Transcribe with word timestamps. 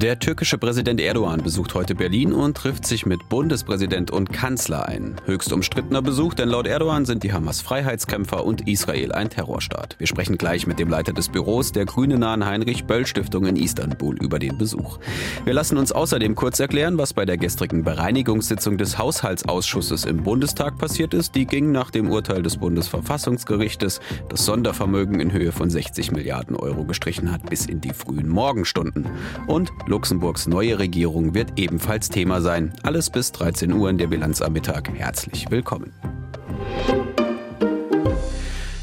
Der 0.00 0.20
türkische 0.20 0.58
Präsident 0.58 1.00
Erdogan 1.00 1.42
besucht 1.42 1.74
heute 1.74 1.96
Berlin 1.96 2.32
und 2.32 2.56
trifft 2.56 2.86
sich 2.86 3.04
mit 3.04 3.28
Bundespräsident 3.28 4.12
und 4.12 4.32
Kanzler 4.32 4.86
ein. 4.86 5.16
Höchst 5.24 5.52
umstrittener 5.52 6.02
Besuch, 6.02 6.34
denn 6.34 6.50
laut 6.50 6.68
Erdogan 6.68 7.04
sind 7.04 7.24
die 7.24 7.32
Hamas 7.32 7.60
Freiheitskämpfer 7.60 8.44
und 8.44 8.68
Israel 8.68 9.10
ein 9.10 9.28
Terrorstaat. 9.28 9.96
Wir 9.98 10.06
sprechen 10.06 10.38
gleich 10.38 10.68
mit 10.68 10.78
dem 10.78 10.88
Leiter 10.88 11.12
des 11.12 11.28
Büros 11.28 11.72
der 11.72 11.84
grüne-nahen 11.84 12.46
Heinrich-Böll-Stiftung 12.46 13.46
in 13.46 13.56
Istanbul 13.56 14.16
über 14.22 14.38
den 14.38 14.56
Besuch. 14.56 15.00
Wir 15.44 15.52
lassen 15.52 15.76
uns 15.76 15.90
außerdem 15.90 16.36
kurz 16.36 16.60
erklären, 16.60 16.96
was 16.96 17.12
bei 17.12 17.24
der 17.24 17.36
gestrigen 17.36 17.82
Bereinigungssitzung 17.82 18.78
des 18.78 18.98
Haushaltsausschusses 18.98 20.04
im 20.04 20.22
Bundestag 20.22 20.78
passiert 20.78 21.12
ist. 21.12 21.34
Die 21.34 21.44
ging 21.46 21.72
nach 21.72 21.90
dem 21.90 22.08
Urteil 22.08 22.44
des 22.44 22.58
Bundesverfassungsgerichtes, 22.58 23.98
das 24.28 24.44
Sondervermögen 24.44 25.18
in 25.18 25.32
Höhe 25.32 25.50
von 25.50 25.70
60 25.70 26.12
Milliarden 26.12 26.54
Euro 26.54 26.84
gestrichen 26.84 27.32
hat, 27.32 27.50
bis 27.50 27.66
in 27.66 27.80
die 27.80 27.92
frühen 27.92 28.28
Morgenstunden. 28.28 29.08
Und 29.48 29.72
Luxemburgs 29.88 30.46
neue 30.46 30.78
Regierung 30.78 31.34
wird 31.34 31.58
ebenfalls 31.58 32.10
Thema 32.10 32.40
sein. 32.40 32.72
Alles 32.82 33.10
bis 33.10 33.32
13 33.32 33.72
Uhr 33.72 33.88
in 33.90 33.98
der 33.98 34.06
Bilanz 34.06 34.42
am 34.42 34.52
Mittag. 34.52 34.90
Herzlich 34.94 35.50
willkommen. 35.50 35.92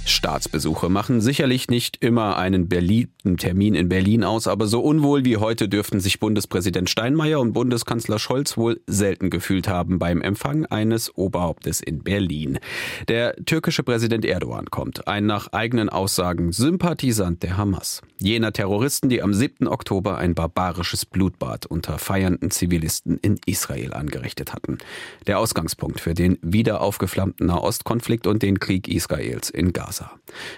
Staatsbesuche 0.05 0.87
machen 0.87 1.19
sicherlich 1.19 1.67
nicht 1.67 1.97
immer 2.03 2.37
einen 2.37 2.69
beliebten 2.69 3.37
Termin 3.37 3.73
in 3.73 3.89
Berlin 3.89 4.23
aus, 4.23 4.47
aber 4.47 4.67
so 4.67 4.81
unwohl 4.81 5.25
wie 5.25 5.37
heute 5.37 5.67
dürften 5.67 5.99
sich 5.99 6.19
Bundespräsident 6.19 6.89
Steinmeier 6.91 7.39
und 7.39 7.53
Bundeskanzler 7.53 8.19
Scholz 8.19 8.55
wohl 8.55 8.79
selten 8.85 9.31
gefühlt 9.31 9.67
haben 9.67 9.97
beim 9.97 10.21
Empfang 10.21 10.67
eines 10.67 11.15
Oberhauptes 11.17 11.81
in 11.81 12.03
Berlin. 12.03 12.59
Der 13.07 13.35
türkische 13.45 13.81
Präsident 13.81 14.25
Erdogan 14.25 14.65
kommt, 14.67 15.07
ein 15.07 15.25
nach 15.25 15.47
eigenen 15.53 15.89
Aussagen 15.89 16.51
Sympathisant 16.51 17.41
der 17.41 17.57
Hamas. 17.57 18.03
Jener 18.19 18.53
Terroristen, 18.53 19.09
die 19.09 19.23
am 19.23 19.33
7. 19.33 19.67
Oktober 19.67 20.19
ein 20.19 20.35
barbarisches 20.35 21.05
Blutbad 21.05 21.65
unter 21.65 21.97
feiernden 21.97 22.51
Zivilisten 22.51 23.17
in 23.17 23.39
Israel 23.47 23.93
angerichtet 23.93 24.53
hatten. 24.53 24.77
Der 25.25 25.39
Ausgangspunkt 25.39 25.99
für 25.99 26.13
den 26.13 26.37
wieder 26.43 26.81
aufgeflammten 26.81 27.47
Nahostkonflikt 27.47 28.27
und 28.27 28.43
den 28.43 28.59
Krieg 28.59 28.87
Israels 28.87 29.49
in 29.49 29.73
Gaza. 29.73 29.94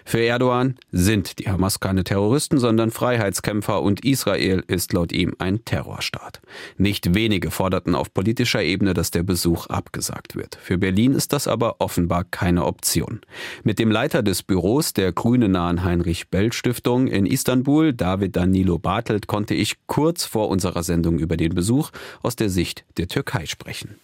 Für 0.06 0.20
Erdogan 0.20 0.76
sind 0.92 1.40
die 1.40 1.50
Hamas 1.50 1.80
keine 1.80 2.04
Terroristen, 2.04 2.58
sondern 2.58 2.92
Freiheitskämpfer 2.92 3.82
und 3.82 4.04
Israel 4.06 4.64
ist 4.68 4.94
laut 4.94 5.12
ihm 5.12 5.36
ein 5.40 5.64
Terrorstaat. 5.66 6.42
Nicht 6.78 7.14
wenige 7.14 7.52
forderten 7.52 7.96
auf 7.96 8.14
politischer 8.14 8.64
Ebene, 8.64 8.94
dass 8.94 9.12
der 9.12 9.24
Besuch 9.24 9.68
abgesagt 9.68 10.36
wird. 10.36 10.58
Für 10.62 10.78
Berlin 10.78 11.14
ist 11.14 11.34
das 11.34 11.48
aber 11.48 11.76
offenbar 11.80 12.24
keine 12.24 12.66
Option. 12.66 13.22
Mit 13.64 13.80
dem 13.80 13.92
Leiter 13.92 14.24
des 14.24 14.44
Büros 14.44 14.94
der 14.94 15.12
grüne 15.12 15.50
nahen 15.50 15.84
Heinrich 15.84 16.30
Bell 16.30 16.54
Stiftung 16.54 17.08
in 17.08 17.26
Istanbul, 17.26 17.94
David 17.94 18.36
Danilo 18.36 18.80
Bartelt, 18.80 19.28
konnte 19.28 19.54
ich 19.54 19.76
kurz 19.88 20.26
vor 20.26 20.50
unserer 20.50 20.84
Sendung 20.84 21.20
über 21.20 21.38
den 21.38 21.54
Besuch 21.54 21.92
aus 22.24 22.36
der 22.36 22.50
Sicht 22.50 22.86
der 22.98 23.08
Türkei 23.08 23.46
sprechen. 23.46 23.96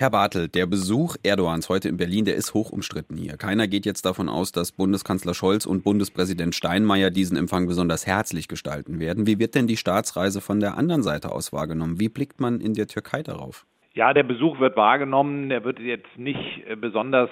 Herr 0.00 0.08
Bartel, 0.08 0.48
der 0.48 0.64
Besuch 0.64 1.16
Erdogans 1.22 1.68
heute 1.68 1.90
in 1.90 1.98
Berlin, 1.98 2.24
der 2.24 2.34
ist 2.34 2.54
hoch 2.54 2.70
umstritten 2.70 3.18
hier. 3.18 3.36
Keiner 3.36 3.68
geht 3.68 3.84
jetzt 3.84 4.06
davon 4.06 4.30
aus, 4.30 4.50
dass 4.50 4.72
Bundeskanzler 4.72 5.34
Scholz 5.34 5.66
und 5.66 5.84
Bundespräsident 5.84 6.54
Steinmeier 6.54 7.10
diesen 7.10 7.36
Empfang 7.36 7.66
besonders 7.66 8.06
herzlich 8.06 8.48
gestalten 8.48 8.98
werden. 8.98 9.26
Wie 9.26 9.38
wird 9.38 9.54
denn 9.54 9.66
die 9.66 9.76
Staatsreise 9.76 10.40
von 10.40 10.58
der 10.58 10.78
anderen 10.78 11.02
Seite 11.02 11.30
aus 11.30 11.52
wahrgenommen? 11.52 12.00
Wie 12.00 12.08
blickt 12.08 12.40
man 12.40 12.62
in 12.62 12.72
der 12.72 12.86
Türkei 12.86 13.22
darauf? 13.22 13.66
Ja, 13.92 14.14
der 14.14 14.22
Besuch 14.22 14.58
wird 14.58 14.74
wahrgenommen. 14.74 15.50
Der 15.50 15.64
wird 15.64 15.78
jetzt 15.80 16.16
nicht 16.16 16.64
äh, 16.66 16.76
besonders 16.76 17.28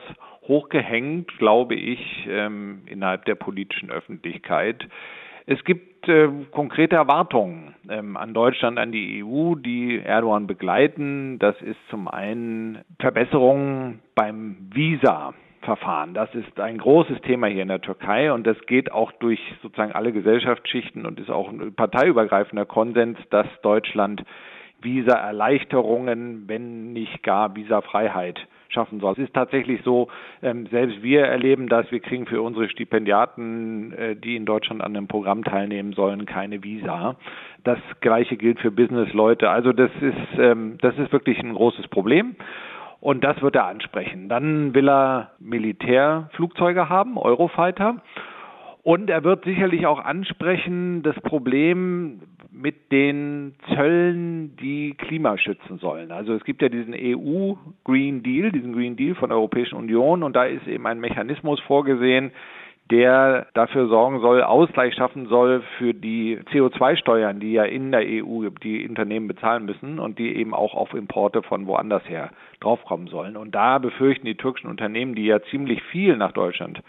hochgehängt, 0.46 1.38
glaube 1.38 1.74
ich, 1.74 2.00
ähm, 2.28 2.82
innerhalb 2.84 3.24
der 3.24 3.36
politischen 3.36 3.90
Öffentlichkeit. 3.90 4.86
Es 5.46 5.64
gibt 5.64 5.87
äh, 6.06 6.28
konkrete 6.50 6.96
Erwartungen 6.96 7.74
ähm, 7.88 8.16
an 8.16 8.34
Deutschland, 8.34 8.78
an 8.78 8.92
die 8.92 9.24
EU, 9.24 9.54
die 9.54 9.98
Erdogan 9.98 10.46
begleiten. 10.46 11.38
Das 11.38 11.60
ist 11.62 11.78
zum 11.90 12.08
einen 12.08 12.84
Verbesserungen 12.98 14.00
beim 14.14 14.68
Visa. 14.72 15.34
Verfahren. 15.62 16.14
Das 16.14 16.32
ist 16.34 16.58
ein 16.60 16.78
großes 16.78 17.20
Thema 17.22 17.48
hier 17.48 17.62
in 17.62 17.68
der 17.68 17.80
Türkei 17.82 18.32
und 18.32 18.46
das 18.46 18.56
geht 18.66 18.92
auch 18.92 19.12
durch 19.12 19.40
sozusagen 19.60 19.92
alle 19.92 20.12
Gesellschaftsschichten 20.12 21.04
und 21.04 21.18
ist 21.20 21.30
auch 21.30 21.50
ein 21.50 21.74
parteiübergreifender 21.74 22.64
Konsens, 22.64 23.18
dass 23.30 23.46
Deutschland 23.62 24.22
Visa-Erleichterungen, 24.80 26.48
wenn 26.48 26.92
nicht 26.92 27.22
gar 27.22 27.54
Visafreiheit 27.56 28.46
schaffen 28.68 29.00
soll. 29.00 29.12
Es 29.12 29.18
ist 29.18 29.34
tatsächlich 29.34 29.80
so, 29.82 30.08
ähm, 30.42 30.66
selbst 30.66 31.02
wir 31.02 31.22
erleben 31.22 31.68
das, 31.68 31.90
wir 31.90 32.00
kriegen 32.00 32.26
für 32.26 32.42
unsere 32.42 32.68
Stipendiaten, 32.68 33.92
äh, 33.92 34.16
die 34.16 34.36
in 34.36 34.44
Deutschland 34.44 34.82
an 34.82 34.96
einem 34.96 35.08
Programm 35.08 35.42
teilnehmen 35.44 35.92
sollen, 35.94 36.26
keine 36.26 36.62
Visa. 36.62 37.16
Das 37.64 37.78
gleiche 38.00 38.36
gilt 38.36 38.60
für 38.60 38.70
Businessleute. 38.70 39.48
Also 39.50 39.72
das 39.72 39.90
ist, 40.00 40.38
ähm, 40.38 40.76
das 40.80 40.96
ist 40.98 41.12
wirklich 41.12 41.38
ein 41.40 41.54
großes 41.54 41.88
Problem. 41.88 42.36
Und 43.00 43.22
das 43.22 43.40
wird 43.42 43.54
er 43.54 43.66
ansprechen. 43.66 44.28
Dann 44.28 44.74
will 44.74 44.88
er 44.88 45.30
Militärflugzeuge 45.38 46.88
haben, 46.88 47.16
Eurofighter. 47.16 48.02
Und 48.82 49.08
er 49.08 49.22
wird 49.22 49.44
sicherlich 49.44 49.86
auch 49.86 50.04
ansprechen 50.04 51.02
das 51.02 51.14
Problem 51.20 52.22
mit 52.60 52.90
den 52.90 53.54
Zöllen, 53.74 54.56
die 54.56 54.94
Klima 54.94 55.38
schützen 55.38 55.78
sollen. 55.78 56.10
Also 56.10 56.34
es 56.34 56.44
gibt 56.44 56.60
ja 56.60 56.68
diesen 56.68 56.92
EU 56.94 57.54
Green 57.84 58.22
Deal, 58.22 58.50
diesen 58.50 58.72
Green 58.72 58.96
Deal 58.96 59.14
von 59.14 59.28
der 59.28 59.38
Europäischen 59.38 59.76
Union 59.76 60.22
und 60.22 60.34
da 60.34 60.44
ist 60.44 60.66
eben 60.66 60.86
ein 60.86 60.98
Mechanismus 60.98 61.60
vorgesehen, 61.60 62.32
der 62.90 63.46
dafür 63.54 63.86
sorgen 63.88 64.20
soll, 64.20 64.42
Ausgleich 64.42 64.94
schaffen 64.94 65.26
soll 65.26 65.62
für 65.76 65.92
die 65.92 66.38
CO2-Steuern, 66.52 67.38
die 67.38 67.52
ja 67.52 67.64
in 67.64 67.92
der 67.92 68.00
EU 68.00 68.48
die 68.62 68.88
Unternehmen 68.88 69.28
bezahlen 69.28 69.66
müssen 69.66 69.98
und 69.98 70.18
die 70.18 70.34
eben 70.36 70.54
auch 70.54 70.74
auf 70.74 70.94
Importe 70.94 71.42
von 71.42 71.66
woanders 71.66 72.02
her 72.08 72.30
draufkommen 72.60 73.08
sollen. 73.08 73.36
Und 73.36 73.54
da 73.54 73.78
befürchten 73.78 74.26
die 74.26 74.36
türkischen 74.36 74.70
Unternehmen, 74.70 75.14
die 75.14 75.26
ja 75.26 75.42
ziemlich 75.50 75.82
viel 75.84 76.16
nach 76.16 76.32
Deutschland 76.32 76.82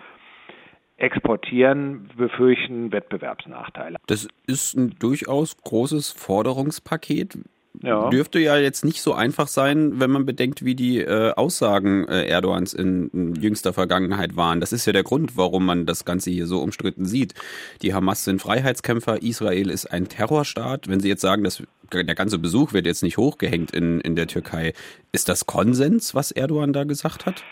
exportieren, 1.00 2.10
befürchten 2.18 2.92
Wettbewerbsnachteile. 2.92 3.98
Das 4.08 4.28
ist 4.48 4.76
ein 4.76 4.96
durchaus 5.00 5.58
großes 5.58 6.12
Forderungspaket. 6.12 7.38
Ja. 7.82 8.10
Dürfte 8.10 8.40
ja 8.40 8.58
jetzt 8.58 8.84
nicht 8.84 9.02
so 9.02 9.14
einfach 9.14 9.48
sein, 9.48 10.00
wenn 10.00 10.10
man 10.10 10.26
bedenkt, 10.26 10.66
wie 10.66 10.76
die 10.76 11.00
äh, 11.00 11.32
Aussagen 11.34 12.08
äh, 12.08 12.28
Erdogans 12.28 12.74
in, 12.74 13.10
in, 13.10 13.36
jüngster 13.36 13.74
Vergangenheit 13.74 14.36
waren. 14.36 14.60
Das 14.60 14.74
ist 14.74 14.86
ja 14.86 14.92
der 14.92 15.04
Grund, 15.04 15.38
warum 15.38 15.66
man 15.66 15.86
das 15.86 16.04
Ganze 16.04 16.32
hier 16.32 16.48
so 16.48 16.62
umstritten 16.62 17.06
sieht. 17.06 17.36
Die 17.82 17.94
Hamas 17.94 18.26
sind 18.26 18.42
Freiheitskämpfer, 18.42 19.22
Israel 19.22 19.70
ist 19.70 19.86
ein 19.86 20.10
Terrorstaat. 20.10 20.90
Wenn 20.90 21.00
Sie 21.00 21.08
jetzt 21.08 21.22
sagen, 21.22 21.44
dass 21.44 21.64
der 21.94 22.16
ganze 22.16 22.40
Besuch 22.40 22.74
wird 22.74 22.86
jetzt 22.86 23.04
nicht 23.04 23.18
hochgehängt 23.18 23.72
in, 23.72 24.02
in 24.02 24.16
der 24.16 24.28
Türkei, 24.28 24.74
ist 25.12 25.30
das 25.30 25.46
Konsens, 25.46 26.16
was 26.16 26.32
Erdogan 26.32 26.74
da 26.74 26.84
gesagt 26.84 27.26
hat? 27.26 27.44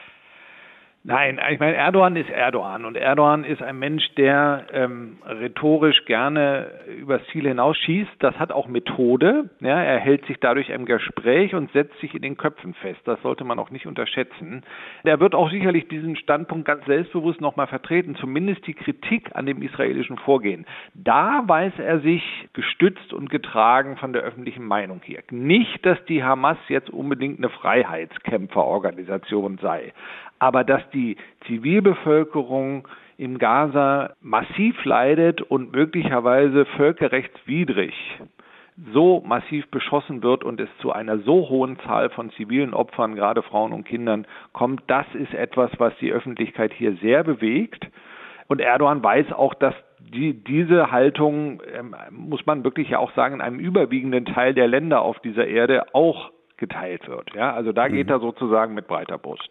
Nein, 1.09 1.39
ich 1.53 1.59
meine, 1.61 1.77
Erdogan 1.77 2.17
ist 2.17 2.29
Erdogan 2.29 2.83
und 2.83 2.97
Erdogan 2.97 3.45
ist 3.45 3.63
ein 3.63 3.79
Mensch, 3.79 4.13
der 4.15 4.65
ähm, 4.73 5.19
rhetorisch 5.25 6.03
gerne 6.03 6.69
übers 6.99 7.21
Ziel 7.31 7.47
hinausschießt. 7.47 8.11
Das 8.19 8.37
hat 8.37 8.51
auch 8.51 8.67
Methode. 8.67 9.49
Ja, 9.61 9.81
er 9.81 9.99
hält 9.99 10.25
sich 10.25 10.37
dadurch 10.41 10.67
im 10.67 10.83
Gespräch 10.83 11.55
und 11.55 11.71
setzt 11.71 11.97
sich 12.01 12.13
in 12.13 12.23
den 12.23 12.35
Köpfen 12.35 12.73
fest. 12.73 12.99
Das 13.05 13.21
sollte 13.21 13.45
man 13.45 13.57
auch 13.57 13.69
nicht 13.69 13.87
unterschätzen. 13.87 14.63
Er 15.05 15.21
wird 15.21 15.33
auch 15.33 15.49
sicherlich 15.49 15.87
diesen 15.87 16.17
Standpunkt 16.17 16.67
ganz 16.67 16.83
selbstbewusst 16.83 17.39
nochmal 17.39 17.67
vertreten, 17.67 18.15
zumindest 18.15 18.67
die 18.67 18.73
Kritik 18.73 19.33
an 19.33 19.45
dem 19.45 19.61
israelischen 19.61 20.17
Vorgehen. 20.17 20.65
Da 20.93 21.41
weiß 21.45 21.71
er 21.77 22.01
sich 22.01 22.21
gestützt 22.51 23.13
und 23.13 23.29
getragen 23.29 23.95
von 23.95 24.11
der 24.11 24.23
öffentlichen 24.23 24.65
Meinung 24.65 24.99
hier. 25.05 25.23
Nicht, 25.31 25.85
dass 25.85 26.03
die 26.09 26.25
Hamas 26.25 26.57
jetzt 26.67 26.89
unbedingt 26.89 27.37
eine 27.37 27.47
Freiheitskämpferorganisation 27.47 29.57
sei 29.61 29.93
aber 30.39 30.63
dass 30.63 30.81
die 30.91 31.17
Zivilbevölkerung 31.45 32.87
im 33.17 33.39
Gaza 33.39 34.13
massiv 34.21 34.83
leidet 34.85 35.41
und 35.41 35.71
möglicherweise 35.71 36.65
völkerrechtswidrig 36.65 37.93
so 38.93 39.23
massiv 39.25 39.67
beschossen 39.71 40.21
wird 40.21 40.43
und 40.43 40.59
es 40.59 40.69
zu 40.81 40.91
einer 40.91 41.17
so 41.19 41.49
hohen 41.49 41.79
Zahl 41.79 42.09
von 42.11 42.29
zivilen 42.31 42.75
Opfern, 42.75 43.15
gerade 43.15 43.41
Frauen 43.41 43.73
und 43.73 43.85
Kindern, 43.85 44.27
kommt, 44.53 44.83
das 44.87 45.05
ist 45.15 45.33
etwas, 45.33 45.71
was 45.79 45.93
die 45.99 46.11
Öffentlichkeit 46.11 46.73
hier 46.73 46.95
sehr 46.97 47.23
bewegt. 47.23 47.87
Und 48.47 48.61
Erdogan 48.61 49.03
weiß 49.03 49.33
auch, 49.33 49.55
dass 49.55 49.73
die, 49.99 50.33
diese 50.33 50.91
Haltung, 50.91 51.61
ähm, 51.73 51.95
muss 52.11 52.45
man 52.45 52.63
wirklich 52.63 52.89
ja 52.89 52.99
auch 52.99 53.11
sagen, 53.13 53.35
in 53.35 53.41
einem 53.41 53.59
überwiegenden 53.59 54.25
Teil 54.25 54.53
der 54.53 54.67
Länder 54.67 55.01
auf 55.01 55.19
dieser 55.19 55.47
Erde 55.47 55.93
auch 55.93 56.31
geteilt 56.57 57.07
wird. 57.07 57.33
Ja, 57.35 57.53
also 57.53 57.71
da 57.71 57.87
geht 57.87 58.07
mhm. 58.07 58.13
er 58.13 58.19
sozusagen 58.19 58.73
mit 58.73 58.87
breiter 58.87 59.17
Brust. 59.17 59.49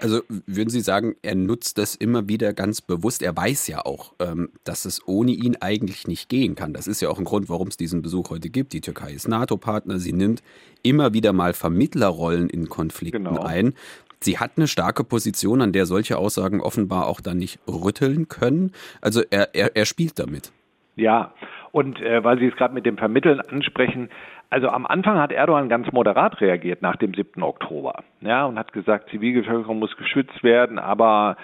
Also 0.00 0.20
würden 0.46 0.70
Sie 0.70 0.80
sagen, 0.80 1.16
er 1.22 1.34
nutzt 1.34 1.78
das 1.78 1.94
immer 1.94 2.28
wieder 2.28 2.52
ganz 2.52 2.80
bewusst. 2.80 3.22
Er 3.22 3.36
weiß 3.36 3.68
ja 3.68 3.84
auch, 3.84 4.14
ähm, 4.20 4.50
dass 4.64 4.84
es 4.84 5.06
ohne 5.06 5.32
ihn 5.32 5.56
eigentlich 5.60 6.06
nicht 6.06 6.28
gehen 6.28 6.54
kann. 6.54 6.72
Das 6.72 6.86
ist 6.86 7.00
ja 7.00 7.08
auch 7.08 7.18
ein 7.18 7.24
Grund, 7.24 7.48
warum 7.48 7.68
es 7.68 7.76
diesen 7.76 8.02
Besuch 8.02 8.30
heute 8.30 8.50
gibt. 8.50 8.72
Die 8.72 8.80
Türkei 8.80 9.12
ist 9.12 9.28
NATO-Partner. 9.28 9.98
Sie 9.98 10.12
nimmt 10.12 10.42
immer 10.82 11.14
wieder 11.14 11.32
mal 11.32 11.52
Vermittlerrollen 11.52 12.50
in 12.50 12.68
Konflikten 12.68 13.24
genau. 13.24 13.42
ein. 13.42 13.74
Sie 14.20 14.38
hat 14.38 14.52
eine 14.56 14.66
starke 14.66 15.04
Position, 15.04 15.62
an 15.62 15.72
der 15.72 15.86
solche 15.86 16.18
Aussagen 16.18 16.60
offenbar 16.60 17.06
auch 17.06 17.20
dann 17.20 17.38
nicht 17.38 17.60
rütteln 17.68 18.28
können. 18.28 18.72
Also 19.00 19.22
er, 19.30 19.54
er, 19.54 19.76
er 19.76 19.84
spielt 19.84 20.18
damit. 20.18 20.52
Ja, 20.96 21.32
und 21.70 22.00
äh, 22.00 22.24
weil 22.24 22.38
Sie 22.38 22.46
es 22.46 22.56
gerade 22.56 22.74
mit 22.74 22.86
dem 22.86 22.98
Vermitteln 22.98 23.40
ansprechen, 23.40 24.10
also 24.50 24.68
am 24.68 24.86
Anfang 24.86 25.18
hat 25.18 25.32
Erdogan 25.32 25.68
ganz 25.68 25.90
moderat 25.92 26.40
reagiert 26.40 26.82
nach 26.82 26.96
dem 26.96 27.14
7. 27.14 27.42
Oktober, 27.42 28.02
ja, 28.20 28.46
und 28.46 28.58
hat 28.58 28.72
gesagt, 28.72 29.10
Zivilbevölkerung 29.10 29.78
muss 29.78 29.96
geschützt 29.96 30.42
werden, 30.42 30.78
aber 30.78 31.36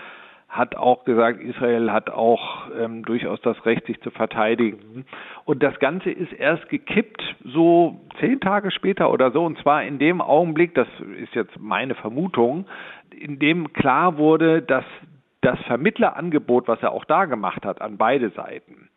hat 0.49 0.77
auch 0.77 1.05
gesagt, 1.05 1.41
Israel 1.41 1.91
hat 1.91 2.11
auch 2.11 2.69
ähm, 2.79 3.05
durchaus 3.05 3.41
das 3.41 3.67
Recht, 3.67 3.87
sich 3.87 4.01
zu 4.03 4.11
verteidigen. 4.11 5.05
Und 5.45 5.65
das 5.65 5.77
Ganze 5.81 6.11
ist 6.11 6.33
erst 6.33 6.69
gekippt, 6.69 7.21
so 7.45 8.01
zehn 8.21 8.41
Tage 8.41 8.71
später 8.71 9.11
oder 9.11 9.33
so, 9.33 9.45
und 9.45 9.59
zwar 9.59 9.83
in 9.83 9.99
dem 9.99 10.21
Augenblick, 10.21 10.75
das 10.75 10.87
ist 11.21 11.35
jetzt 11.35 11.59
meine 11.59 11.97
Vermutung, 11.97 12.67
in 13.11 13.41
dem 13.41 13.73
klar 13.73 14.17
wurde, 14.17 14.63
dass 14.63 14.85
das 15.41 15.59
Vermittlerangebot, 15.67 16.69
was 16.69 16.81
er 16.83 16.93
auch 16.93 17.05
da 17.05 17.27
gemacht 17.27 17.67
hat, 17.67 17.83
an 17.83 17.99
beide 17.99 18.31
Seiten, 18.31 18.89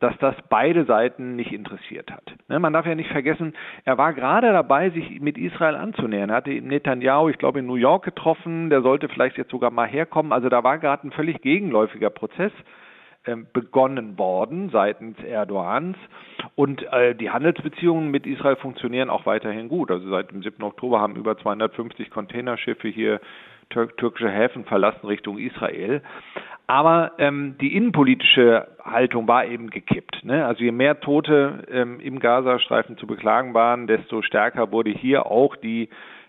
dass 0.00 0.16
das 0.18 0.34
beide 0.48 0.84
Seiten 0.84 1.36
nicht 1.36 1.52
interessiert 1.52 2.10
hat. 2.10 2.24
Ne, 2.48 2.58
man 2.58 2.72
darf 2.72 2.86
ja 2.86 2.94
nicht 2.94 3.10
vergessen, 3.10 3.54
er 3.84 3.98
war 3.98 4.12
gerade 4.12 4.52
dabei, 4.52 4.90
sich 4.90 5.20
mit 5.20 5.38
Israel 5.38 5.74
anzunähern. 5.74 6.30
Er 6.30 6.36
hatte 6.36 6.50
Netanyahu, 6.50 7.28
ich 7.28 7.38
glaube, 7.38 7.60
in 7.60 7.66
New 7.66 7.76
York 7.76 8.04
getroffen, 8.04 8.70
der 8.70 8.82
sollte 8.82 9.08
vielleicht 9.08 9.38
jetzt 9.38 9.50
sogar 9.50 9.70
mal 9.70 9.86
herkommen. 9.86 10.32
Also 10.32 10.48
da 10.48 10.64
war 10.64 10.78
gerade 10.78 11.06
ein 11.06 11.12
völlig 11.12 11.40
gegenläufiger 11.40 12.10
Prozess 12.10 12.52
ähm, 13.26 13.46
begonnen 13.52 14.18
worden 14.18 14.70
seitens 14.70 15.18
Erdogans. 15.18 15.96
Und 16.54 16.82
äh, 16.92 17.14
die 17.14 17.30
Handelsbeziehungen 17.30 18.10
mit 18.10 18.26
Israel 18.26 18.56
funktionieren 18.56 19.10
auch 19.10 19.26
weiterhin 19.26 19.68
gut. 19.68 19.90
Also 19.90 20.08
seit 20.08 20.30
dem 20.30 20.42
7. 20.42 20.62
Oktober 20.62 21.00
haben 21.00 21.16
über 21.16 21.36
250 21.36 22.10
Containerschiffe 22.10 22.88
hier 22.88 23.20
türkische 23.70 24.30
Häfen 24.30 24.64
verlassen 24.64 25.06
Richtung 25.06 25.38
Israel. 25.38 26.02
Aber 26.66 27.12
ähm, 27.18 27.56
die 27.60 27.76
innenpolitische 27.76 28.66
Haltung 28.84 29.28
war 29.28 29.46
eben 29.46 29.70
gekippt. 29.70 30.24
Ne? 30.24 30.44
Also 30.44 30.64
je 30.64 30.72
mehr 30.72 31.00
Tote 31.00 31.64
ähm, 31.70 32.00
im 32.00 32.18
Gazastreifen 32.18 32.96
zu 32.96 33.06
beklagen 33.06 33.54
waren, 33.54 33.86
desto 33.86 34.22
stärker 34.22 34.72
wurde 34.72 34.90
hier 34.90 35.26
auch 35.26 35.54
die 35.56 35.88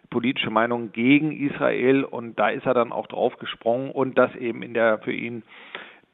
politische 0.09 0.51
Meinung 0.51 0.91
gegen 0.91 1.31
Israel 1.31 2.03
und 2.03 2.39
da 2.39 2.49
ist 2.49 2.65
er 2.65 2.73
dann 2.73 2.91
auch 2.91 3.07
drauf 3.07 3.37
gesprungen 3.39 3.91
und 3.91 4.17
das 4.17 4.33
eben 4.35 4.61
in 4.61 4.73
der 4.73 4.99
für 4.99 5.11
ihn 5.11 5.43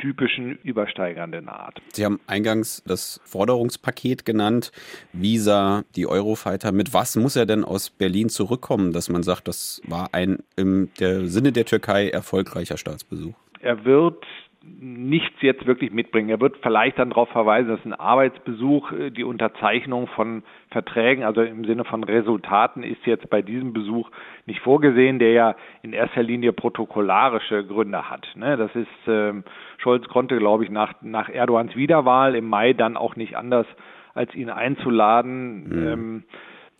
typischen 0.03 0.59
übersteigernden 0.63 1.47
Art. 1.47 1.81
Sie 1.93 2.03
haben 2.03 2.19
eingangs 2.27 2.83
das 2.85 3.21
Forderungspaket 3.23 4.25
genannt, 4.25 4.71
Visa, 5.13 5.83
die 5.95 6.07
Eurofighter. 6.07 6.73
Mit 6.73 6.93
was 6.93 7.15
muss 7.15 7.37
er 7.37 7.45
denn 7.45 7.63
aus 7.63 7.89
Berlin 7.89 8.27
zurückkommen, 8.27 8.91
dass 8.91 9.07
man 9.07 9.23
sagt, 9.23 9.47
das 9.47 9.81
war 9.87 10.09
ein 10.11 10.39
im 10.57 10.89
Sinne 10.97 11.53
der 11.53 11.65
Türkei 11.65 12.09
erfolgreicher 12.09 12.77
Staatsbesuch? 12.77 13.33
er 13.63 13.85
wird 13.85 14.23
nichts 14.65 15.41
jetzt 15.41 15.65
wirklich 15.65 15.91
mitbringen. 15.91 16.29
Er 16.29 16.39
wird 16.39 16.57
vielleicht 16.61 16.97
dann 16.97 17.09
darauf 17.09 17.29
verweisen, 17.29 17.69
dass 17.69 17.83
ein 17.85 17.93
Arbeitsbesuch, 17.93 18.91
äh, 18.93 19.11
die 19.11 19.23
Unterzeichnung 19.23 20.07
von 20.07 20.43
Verträgen, 20.71 21.23
also 21.23 21.41
im 21.41 21.65
Sinne 21.65 21.83
von 21.83 22.03
Resultaten, 22.03 22.83
ist 22.83 23.05
jetzt 23.05 23.29
bei 23.29 23.41
diesem 23.41 23.73
Besuch 23.73 24.09
nicht 24.45 24.61
vorgesehen, 24.61 25.19
der 25.19 25.31
ja 25.31 25.55
in 25.81 25.93
erster 25.93 26.23
Linie 26.23 26.53
protokollarische 26.53 27.65
Gründe 27.65 28.09
hat. 28.09 28.25
Ne? 28.35 28.55
Das 28.55 28.73
ist, 28.75 28.87
ähm, 29.07 29.43
Scholz 29.77 30.07
konnte, 30.07 30.37
glaube 30.37 30.63
ich, 30.63 30.69
nach, 30.69 30.93
nach 31.01 31.29
Erdogans 31.29 31.75
Wiederwahl 31.75 32.35
im 32.35 32.47
Mai 32.47 32.73
dann 32.73 32.95
auch 32.95 33.15
nicht 33.15 33.35
anders, 33.35 33.67
als 34.13 34.33
ihn 34.35 34.49
einzuladen. 34.49 35.63
Mhm. 35.67 35.87
Ähm, 35.87 36.23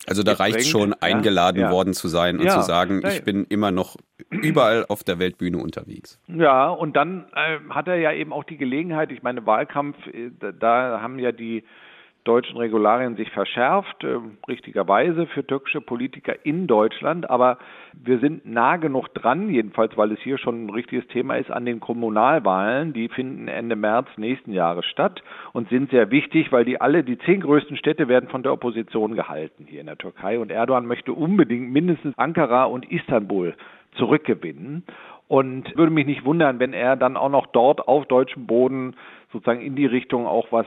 also 0.06 0.22
da 0.22 0.34
reicht 0.34 0.66
schon, 0.66 0.92
eingeladen 0.94 1.60
ja, 1.60 1.70
worden 1.70 1.94
zu 1.94 2.08
sein 2.08 2.38
und 2.38 2.46
ja, 2.46 2.52
zu 2.52 2.60
sagen, 2.60 3.02
ich 3.06 3.24
bin 3.24 3.46
immer 3.48 3.70
noch 3.70 3.96
überall 4.30 4.84
auf 4.88 5.02
der 5.04 5.18
Weltbühne 5.18 5.58
unterwegs. 5.58 6.20
Ja, 6.28 6.68
und 6.68 6.94
dann 6.96 7.26
äh, 7.34 7.58
hat 7.70 7.88
er 7.88 7.96
ja 7.96 8.12
eben 8.12 8.32
auch 8.32 8.44
die 8.44 8.56
Gelegenheit, 8.56 9.10
ich 9.12 9.22
meine, 9.22 9.46
Wahlkampf, 9.46 9.96
äh, 10.06 10.30
da 10.58 11.00
haben 11.00 11.18
ja 11.18 11.32
die 11.32 11.64
deutschen 12.24 12.56
Regularien 12.56 13.16
sich 13.16 13.30
verschärft, 13.30 14.02
äh, 14.02 14.18
richtigerweise 14.48 15.26
für 15.26 15.46
türkische 15.46 15.80
Politiker 15.80 16.34
in 16.44 16.66
Deutschland. 16.66 17.28
Aber 17.28 17.58
wir 17.92 18.18
sind 18.18 18.46
nah 18.46 18.76
genug 18.76 19.08
dran, 19.14 19.50
jedenfalls 19.50 19.96
weil 19.96 20.12
es 20.12 20.20
hier 20.20 20.38
schon 20.38 20.66
ein 20.66 20.70
richtiges 20.70 21.06
Thema 21.08 21.36
ist, 21.36 21.50
an 21.50 21.66
den 21.66 21.80
Kommunalwahlen. 21.80 22.92
Die 22.92 23.08
finden 23.08 23.48
Ende 23.48 23.76
März 23.76 24.08
nächsten 24.16 24.52
Jahres 24.52 24.86
statt 24.86 25.22
und 25.52 25.68
sind 25.68 25.90
sehr 25.90 26.10
wichtig, 26.10 26.50
weil 26.50 26.64
die 26.64 26.80
alle, 26.80 27.04
die 27.04 27.18
zehn 27.18 27.40
größten 27.40 27.76
Städte 27.76 28.08
werden 28.08 28.28
von 28.30 28.42
der 28.42 28.52
Opposition 28.52 29.14
gehalten 29.14 29.66
hier 29.68 29.80
in 29.80 29.86
der 29.86 29.98
Türkei. 29.98 30.38
Und 30.38 30.50
Erdogan 30.50 30.86
möchte 30.86 31.12
unbedingt 31.12 31.70
mindestens 31.72 32.16
Ankara 32.16 32.64
und 32.64 32.90
Istanbul 32.90 33.54
zurückgewinnen. 33.96 34.84
Und 35.26 35.74
würde 35.76 35.92
mich 35.92 36.06
nicht 36.06 36.24
wundern, 36.24 36.58
wenn 36.58 36.74
er 36.74 36.96
dann 36.96 37.16
auch 37.16 37.30
noch 37.30 37.46
dort 37.46 37.88
auf 37.88 38.06
deutschem 38.06 38.46
Boden 38.46 38.94
sozusagen 39.32 39.62
in 39.62 39.74
die 39.74 39.86
Richtung 39.86 40.26
auch 40.26 40.52
was 40.52 40.66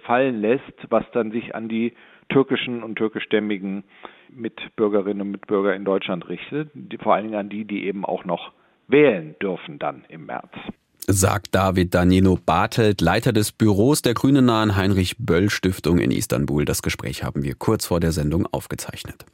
fallen 0.00 0.40
lässt, 0.40 0.62
was 0.88 1.04
dann 1.12 1.30
sich 1.30 1.54
an 1.54 1.68
die 1.68 1.94
türkischen 2.28 2.82
und 2.82 2.96
türkischstämmigen 2.96 3.84
Mitbürgerinnen 4.30 5.20
und 5.22 5.30
Mitbürger 5.30 5.74
in 5.74 5.84
Deutschland 5.84 6.28
richtet, 6.28 6.70
die, 6.74 6.98
vor 6.98 7.14
allen 7.14 7.24
Dingen 7.24 7.38
an 7.38 7.48
die, 7.48 7.64
die 7.64 7.84
eben 7.84 8.04
auch 8.04 8.24
noch 8.24 8.52
wählen 8.88 9.34
dürfen 9.40 9.78
dann 9.78 10.04
im 10.08 10.26
März. 10.26 10.50
Sagt 11.06 11.54
David 11.54 11.94
Danilo 11.94 12.38
Bartelt, 12.44 13.00
Leiter 13.00 13.32
des 13.32 13.50
Büros 13.50 14.02
der 14.02 14.14
Grünen 14.14 14.44
nahen 14.44 14.76
Heinrich 14.76 15.16
Böll 15.18 15.50
Stiftung 15.50 15.98
in 15.98 16.12
Istanbul. 16.12 16.64
Das 16.64 16.80
Gespräch 16.80 17.24
haben 17.24 17.42
wir 17.42 17.54
kurz 17.56 17.86
vor 17.86 17.98
der 17.98 18.12
Sendung 18.12 18.46
aufgezeichnet. 18.46 19.26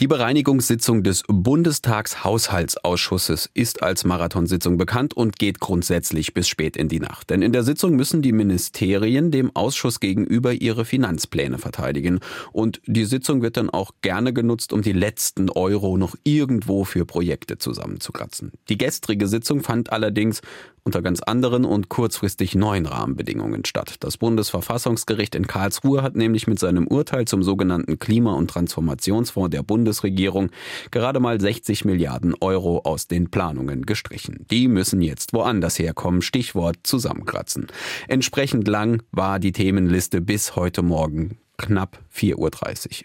Die 0.00 0.08
Bereinigungssitzung 0.08 1.04
des 1.04 1.22
Bundestagshaushaltsausschusses 1.28 3.48
ist 3.54 3.80
als 3.80 4.04
Marathonsitzung 4.04 4.76
bekannt 4.76 5.14
und 5.14 5.38
geht 5.38 5.60
grundsätzlich 5.60 6.34
bis 6.34 6.48
spät 6.48 6.76
in 6.76 6.88
die 6.88 6.98
Nacht. 6.98 7.30
Denn 7.30 7.42
in 7.42 7.52
der 7.52 7.62
Sitzung 7.62 7.94
müssen 7.94 8.20
die 8.20 8.32
Ministerien 8.32 9.30
dem 9.30 9.54
Ausschuss 9.54 10.00
gegenüber 10.00 10.52
ihre 10.52 10.84
Finanzpläne 10.84 11.58
verteidigen. 11.58 12.18
Und 12.50 12.80
die 12.86 13.04
Sitzung 13.04 13.40
wird 13.40 13.56
dann 13.56 13.70
auch 13.70 13.92
gerne 14.02 14.32
genutzt, 14.32 14.72
um 14.72 14.82
die 14.82 14.90
letzten 14.90 15.48
Euro 15.48 15.96
noch 15.96 16.16
irgendwo 16.24 16.82
für 16.82 17.06
Projekte 17.06 17.58
zusammenzukratzen. 17.58 18.50
Die 18.68 18.78
gestrige 18.78 19.28
Sitzung 19.28 19.62
fand 19.62 19.92
allerdings 19.92 20.40
unter 20.84 21.00
ganz 21.00 21.20
anderen 21.20 21.64
und 21.64 21.88
kurzfristig 21.88 22.54
neuen 22.54 22.86
Rahmenbedingungen 22.86 23.64
statt. 23.64 23.96
Das 24.00 24.18
Bundesverfassungsgericht 24.18 25.34
in 25.34 25.46
Karlsruhe 25.46 26.02
hat 26.02 26.14
nämlich 26.14 26.46
mit 26.46 26.58
seinem 26.58 26.86
Urteil 26.86 27.24
zum 27.24 27.42
sogenannten 27.42 27.98
Klima- 27.98 28.34
und 28.34 28.50
Transformationsfonds 28.50 29.50
der 29.50 29.62
Bundesregierung 29.84 30.48
gerade 30.90 31.20
mal 31.20 31.38
60 31.38 31.84
Milliarden 31.84 32.34
Euro 32.40 32.80
aus 32.84 33.06
den 33.06 33.30
Planungen 33.30 33.84
gestrichen. 33.84 34.46
Die 34.50 34.66
müssen 34.66 35.02
jetzt 35.02 35.34
woanders 35.34 35.78
herkommen. 35.78 36.22
Stichwort 36.22 36.78
zusammenkratzen. 36.84 37.66
Entsprechend 38.08 38.66
lang 38.66 39.02
war 39.12 39.38
die 39.38 39.52
Themenliste 39.52 40.22
bis 40.22 40.56
heute 40.56 40.80
Morgen 40.80 41.36
knapp 41.58 42.00
4.30 42.16 42.36
Uhr. 42.38 42.50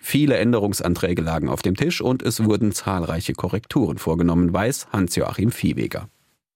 Viele 0.01 0.37
Änderungsanträge 0.37 1.21
lagen 1.21 1.49
auf 1.49 1.61
dem 1.61 1.75
Tisch 1.75 1.99
und 1.99 2.23
es 2.23 2.45
wurden 2.45 2.71
zahlreiche 2.71 3.33
Korrekturen 3.33 3.97
vorgenommen, 3.97 4.53
weiß 4.53 4.87
Hans-Joachim 4.93 5.51
Viehweger. 5.51 6.07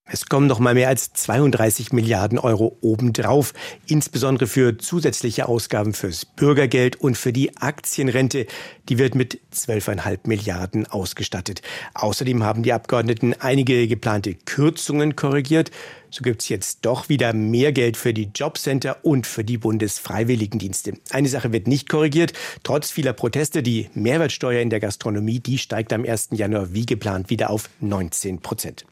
Es 0.06 0.26
kommen 0.26 0.48
noch 0.48 0.60
mal 0.60 0.74
mehr 0.74 0.90
als 0.90 1.14
32 1.14 1.94
Milliarden 1.94 2.38
Euro 2.38 2.78
obendrauf, 2.82 3.54
insbesondere 3.88 4.48
für 4.48 4.78
zusätzliche 4.78 5.48
Ausgaben 5.48 5.94
fürs 5.94 6.26
Bürgergeld 6.26 6.98
und 6.98 7.18
für 7.18 7.32
die 7.32 7.56
Aktienrente. 7.56 8.46
Die 8.90 8.98
wird 9.00 9.16
mit 9.16 9.40
12,5 9.54 10.20
Milliarden 10.26 10.86
ausgestattet. 10.88 11.62
Außerdem 11.94 12.44
haben 12.44 12.64
die 12.64 12.74
Abgeordneten 12.74 13.34
einige 13.40 13.88
geplante 13.88 14.36
Kürzungen 14.36 15.16
korrigiert. 15.16 15.72
So 16.10 16.22
gibt 16.22 16.42
es 16.42 16.50
jetzt 16.50 16.86
doch 16.86 17.08
wieder 17.08 17.32
mehr 17.32 17.72
Geld 17.72 17.96
für 17.96 18.14
die 18.14 18.30
Jobcenter 18.36 18.98
und 19.04 19.26
für 19.26 19.46
die 19.46 19.58
Bundesfreiwilligendienste. 19.58 20.96
Eine 21.12 21.30
Sache 21.30 21.54
wird 21.54 21.68
nicht 21.68 21.88
korrigiert. 21.88 22.34
Trotz 22.64 22.92
vieler 22.92 23.14
Proteste, 23.14 23.64
die 23.64 23.90
Mehrwertsteuer 23.94 24.62
in 24.62 24.70
der 24.70 24.82
Gastronomie, 24.82 25.40
die 25.40 25.58
steigt 25.58 25.94
am 25.94 26.04
1. 26.04 26.30
Januar 26.34 26.74
wie 26.74 26.86
geplant 26.86 27.30
wieder 27.30 27.50
auf 27.50 27.70
19 27.80 28.42
Prozent. 28.42 28.86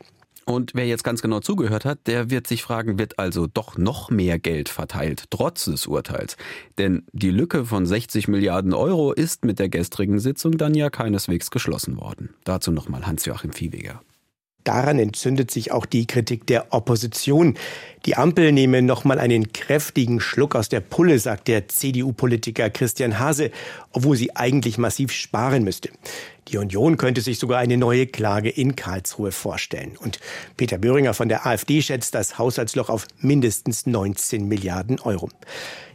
Und 0.46 0.72
wer 0.74 0.88
jetzt 0.88 1.04
ganz 1.04 1.22
genau 1.22 1.40
zugehört 1.40 1.86
hat, 1.86 2.08
der 2.08 2.30
wird 2.30 2.48
sich 2.48 2.64
fragen, 2.64 2.98
wird 2.98 3.20
also 3.20 3.48
doch 3.48 3.78
noch 3.78 4.10
mehr 4.10 4.40
Geld 4.40 4.70
verteilt, 4.70 5.26
trotz 5.30 5.66
des 5.66 5.88
Urteils. 5.88 6.36
Denn 6.78 7.04
die 7.14 7.30
Lücke 7.30 7.66
von 7.66 7.86
60 7.86 8.28
Milliarden 8.28 8.74
Euro 8.74 9.14
ist 9.14 9.46
mit 9.46 9.60
der 9.60 9.70
gestrigen 9.70 10.20
Sitzung 10.20 10.58
dann 10.58 10.74
ja 10.74 10.90
keineswegs 10.90 11.52
geschlossen 11.52 11.98
worden. 11.98 12.34
Dazu 12.44 12.72
nochmal 12.72 13.06
Hans-Joachim 13.06 13.54
Viehweger. 13.54 14.02
Daran 14.64 15.00
entzündet 15.00 15.50
sich 15.50 15.72
auch 15.72 15.86
die 15.88 16.06
Kritik 16.06 16.46
der 16.46 16.72
Opposition. 16.72 17.58
Die 18.06 18.16
Ampel 18.16 18.52
nehme 18.52 18.84
nochmal 18.84 19.18
einen 19.18 19.54
kräftigen 19.54 20.20
Schluck 20.20 20.56
aus 20.56 20.70
der 20.70 20.82
Pulle, 20.82 21.18
sagt 21.18 21.48
der 21.48 21.68
CDU-Politiker 21.68 22.70
Christian 22.70 23.18
Hase, 23.18 23.50
obwohl 23.92 24.16
sie 24.16 24.36
eigentlich 24.36 24.78
massiv 24.78 25.12
sparen 25.12 25.64
müsste. 25.64 25.90
Die 26.52 26.58
Union 26.58 26.98
könnte 26.98 27.22
sich 27.22 27.40
sogar 27.40 27.60
eine 27.60 27.78
neue 27.78 28.08
Klage 28.08 28.50
in 28.50 28.76
Karlsruhe 28.76 29.32
vorstellen. 29.32 29.96
Und 29.98 30.20
Peter 30.58 30.78
Böhringer 30.78 31.14
von 31.14 31.30
der 31.30 31.46
AfD 31.46 31.82
schätzt 31.82 32.14
das 32.14 32.38
Haushaltsloch 32.38 32.90
auf 32.90 33.08
mindestens 33.20 33.86
19 33.86 34.48
Milliarden 34.48 35.00
Euro. 35.00 35.30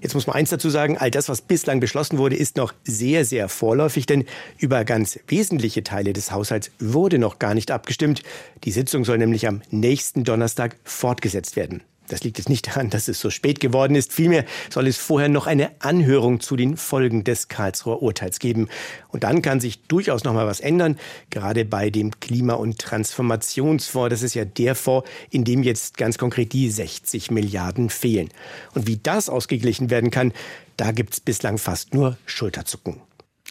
Jetzt 0.00 0.14
muss 0.14 0.26
man 0.26 0.36
eins 0.36 0.50
dazu 0.50 0.70
sagen, 0.70 0.96
all 0.96 1.10
das, 1.10 1.28
was 1.28 1.42
bislang 1.42 1.80
beschlossen 1.80 2.16
wurde, 2.16 2.36
ist 2.36 2.56
noch 2.56 2.72
sehr, 2.84 3.26
sehr 3.26 3.50
vorläufig, 3.50 4.06
denn 4.06 4.24
über 4.58 4.84
ganz 4.84 5.18
wesentliche 5.28 5.84
Teile 5.84 6.14
des 6.14 6.32
Haushalts 6.32 6.70
wurde 6.78 7.18
noch 7.18 7.38
gar 7.38 7.54
nicht 7.54 7.70
abgestimmt. 7.70 8.22
Die 8.64 8.72
Sitzung 8.72 9.04
soll 9.04 9.18
nämlich 9.18 9.46
am 9.46 9.60
nächsten 9.70 10.24
Donnerstag 10.24 10.76
fortgesetzt 10.84 11.56
werden. 11.56 11.82
Das 12.08 12.22
liegt 12.22 12.38
jetzt 12.38 12.48
nicht 12.48 12.66
daran, 12.68 12.90
dass 12.90 13.08
es 13.08 13.20
so 13.20 13.30
spät 13.30 13.60
geworden 13.60 13.94
ist. 13.94 14.12
Vielmehr 14.12 14.44
soll 14.70 14.86
es 14.86 14.96
vorher 14.96 15.28
noch 15.28 15.46
eine 15.46 15.70
Anhörung 15.80 16.40
zu 16.40 16.56
den 16.56 16.76
Folgen 16.76 17.24
des 17.24 17.48
Karlsruher 17.48 18.02
Urteils 18.02 18.38
geben. 18.38 18.68
Und 19.08 19.24
dann 19.24 19.42
kann 19.42 19.60
sich 19.60 19.82
durchaus 19.82 20.24
noch 20.24 20.32
mal 20.32 20.46
was 20.46 20.60
ändern, 20.60 20.98
gerade 21.30 21.64
bei 21.64 21.90
dem 21.90 22.18
Klima- 22.20 22.54
und 22.54 22.78
Transformationsfonds. 22.78 24.10
Das 24.10 24.22
ist 24.22 24.34
ja 24.34 24.44
der 24.44 24.74
Fonds, 24.74 25.08
in 25.30 25.44
dem 25.44 25.62
jetzt 25.62 25.96
ganz 25.96 26.18
konkret 26.18 26.52
die 26.52 26.70
60 26.70 27.30
Milliarden 27.30 27.90
fehlen. 27.90 28.28
Und 28.74 28.86
wie 28.86 28.98
das 28.98 29.28
ausgeglichen 29.28 29.90
werden 29.90 30.10
kann, 30.10 30.32
da 30.76 30.92
gibt 30.92 31.14
es 31.14 31.20
bislang 31.20 31.58
fast 31.58 31.94
nur 31.94 32.16
Schulterzucken. 32.26 33.00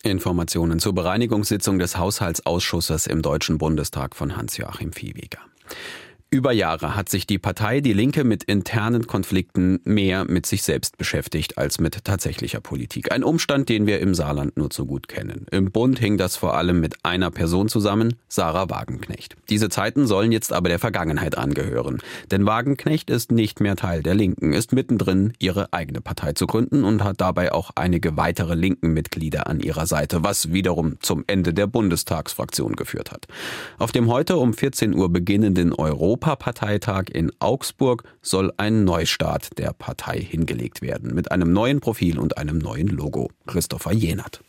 Informationen 0.04 0.80
zur 0.80 0.94
Bereinigungssitzung 0.94 1.80
des 1.80 1.98
Haushaltsausschusses 1.98 3.08
im 3.08 3.22
Deutschen 3.22 3.58
Bundestag 3.58 4.16
von 4.16 4.38
Hans-Joachim 4.38 4.94
Viehweger. 4.94 5.40
Über 6.36 6.52
Jahre 6.52 6.98
hat 6.98 7.08
sich 7.08 7.26
die 7.26 7.38
Partei 7.38 7.80
Die 7.80 7.94
Linke 7.94 8.26
mit 8.26 8.44
internen 8.44 9.08
Konflikten 9.08 9.80
mehr 9.86 10.26
mit 10.26 10.46
sich 10.46 10.64
selbst 10.64 10.98
beschäftigt 10.98 11.58
als 11.58 11.80
mit 11.80 12.04
tatsächlicher 12.04 12.60
Politik. 12.60 13.14
Ein 13.14 13.24
Umstand, 13.24 13.70
den 13.70 13.88
wir 13.88 14.02
im 14.02 14.14
Saarland 14.14 14.58
nur 14.58 14.70
zu 14.70 14.86
gut 14.86 15.08
kennen. 15.08 15.46
Im 15.52 15.72
Bund 15.72 15.98
hing 15.98 16.18
das 16.18 16.36
vor 16.36 16.58
allem 16.58 16.82
mit 16.82 17.06
einer 17.06 17.32
Person 17.32 17.70
zusammen, 17.70 18.16
Sarah 18.28 18.70
Wagenknecht. 18.70 19.38
Diese 19.48 19.70
Zeiten 19.70 20.08
sollen 20.08 20.34
jetzt 20.34 20.52
aber 20.52 20.68
der 20.68 20.78
Vergangenheit 20.78 21.38
angehören. 21.38 22.00
Denn 22.32 22.46
Wagenknecht 22.46 23.10
ist 23.10 23.32
nicht 23.32 23.62
mehr 23.62 23.78
Teil 23.78 24.04
der 24.04 24.16
Linken, 24.16 24.52
ist 24.52 24.74
mittendrin, 24.74 25.32
ihre 25.40 25.72
eigene 25.72 26.02
Partei 26.02 26.34
zu 26.34 26.48
gründen 26.48 26.84
und 26.84 27.02
hat 27.02 27.22
dabei 27.22 27.54
auch 27.54 27.72
einige 27.76 28.18
weitere 28.18 28.56
linken 28.56 28.92
Mitglieder 28.92 29.48
an 29.48 29.62
ihrer 29.62 29.88
Seite, 29.88 30.26
was 30.26 30.52
wiederum 30.52 30.98
zum 31.00 31.24
Ende 31.28 31.54
der 31.54 31.68
Bundestagsfraktion 31.68 32.76
geführt 32.76 33.14
hat. 33.14 33.26
Auf 33.78 33.94
dem 33.94 34.10
heute 34.10 34.36
um 34.36 34.54
14 34.54 34.94
Uhr 34.94 35.08
beginnenden 35.08 35.72
Europa 35.72 36.25
Europaparteitag 36.26 37.10
in 37.14 37.32
Augsburg 37.38 38.04
soll 38.24 38.52
ein 38.58 38.84
Neustart 38.84 39.60
der 39.60 39.74
Partei 39.74 40.20
hingelegt 40.20 40.82
werden, 40.82 41.14
mit 41.14 41.32
einem 41.32 41.54
neuen 41.54 41.82
Profil 41.82 42.18
und 42.18 42.40
einem 42.40 42.58
neuen 42.58 42.88
Logo. 42.88 43.30
Christopher 43.46 43.94
Jenert. 43.94 44.42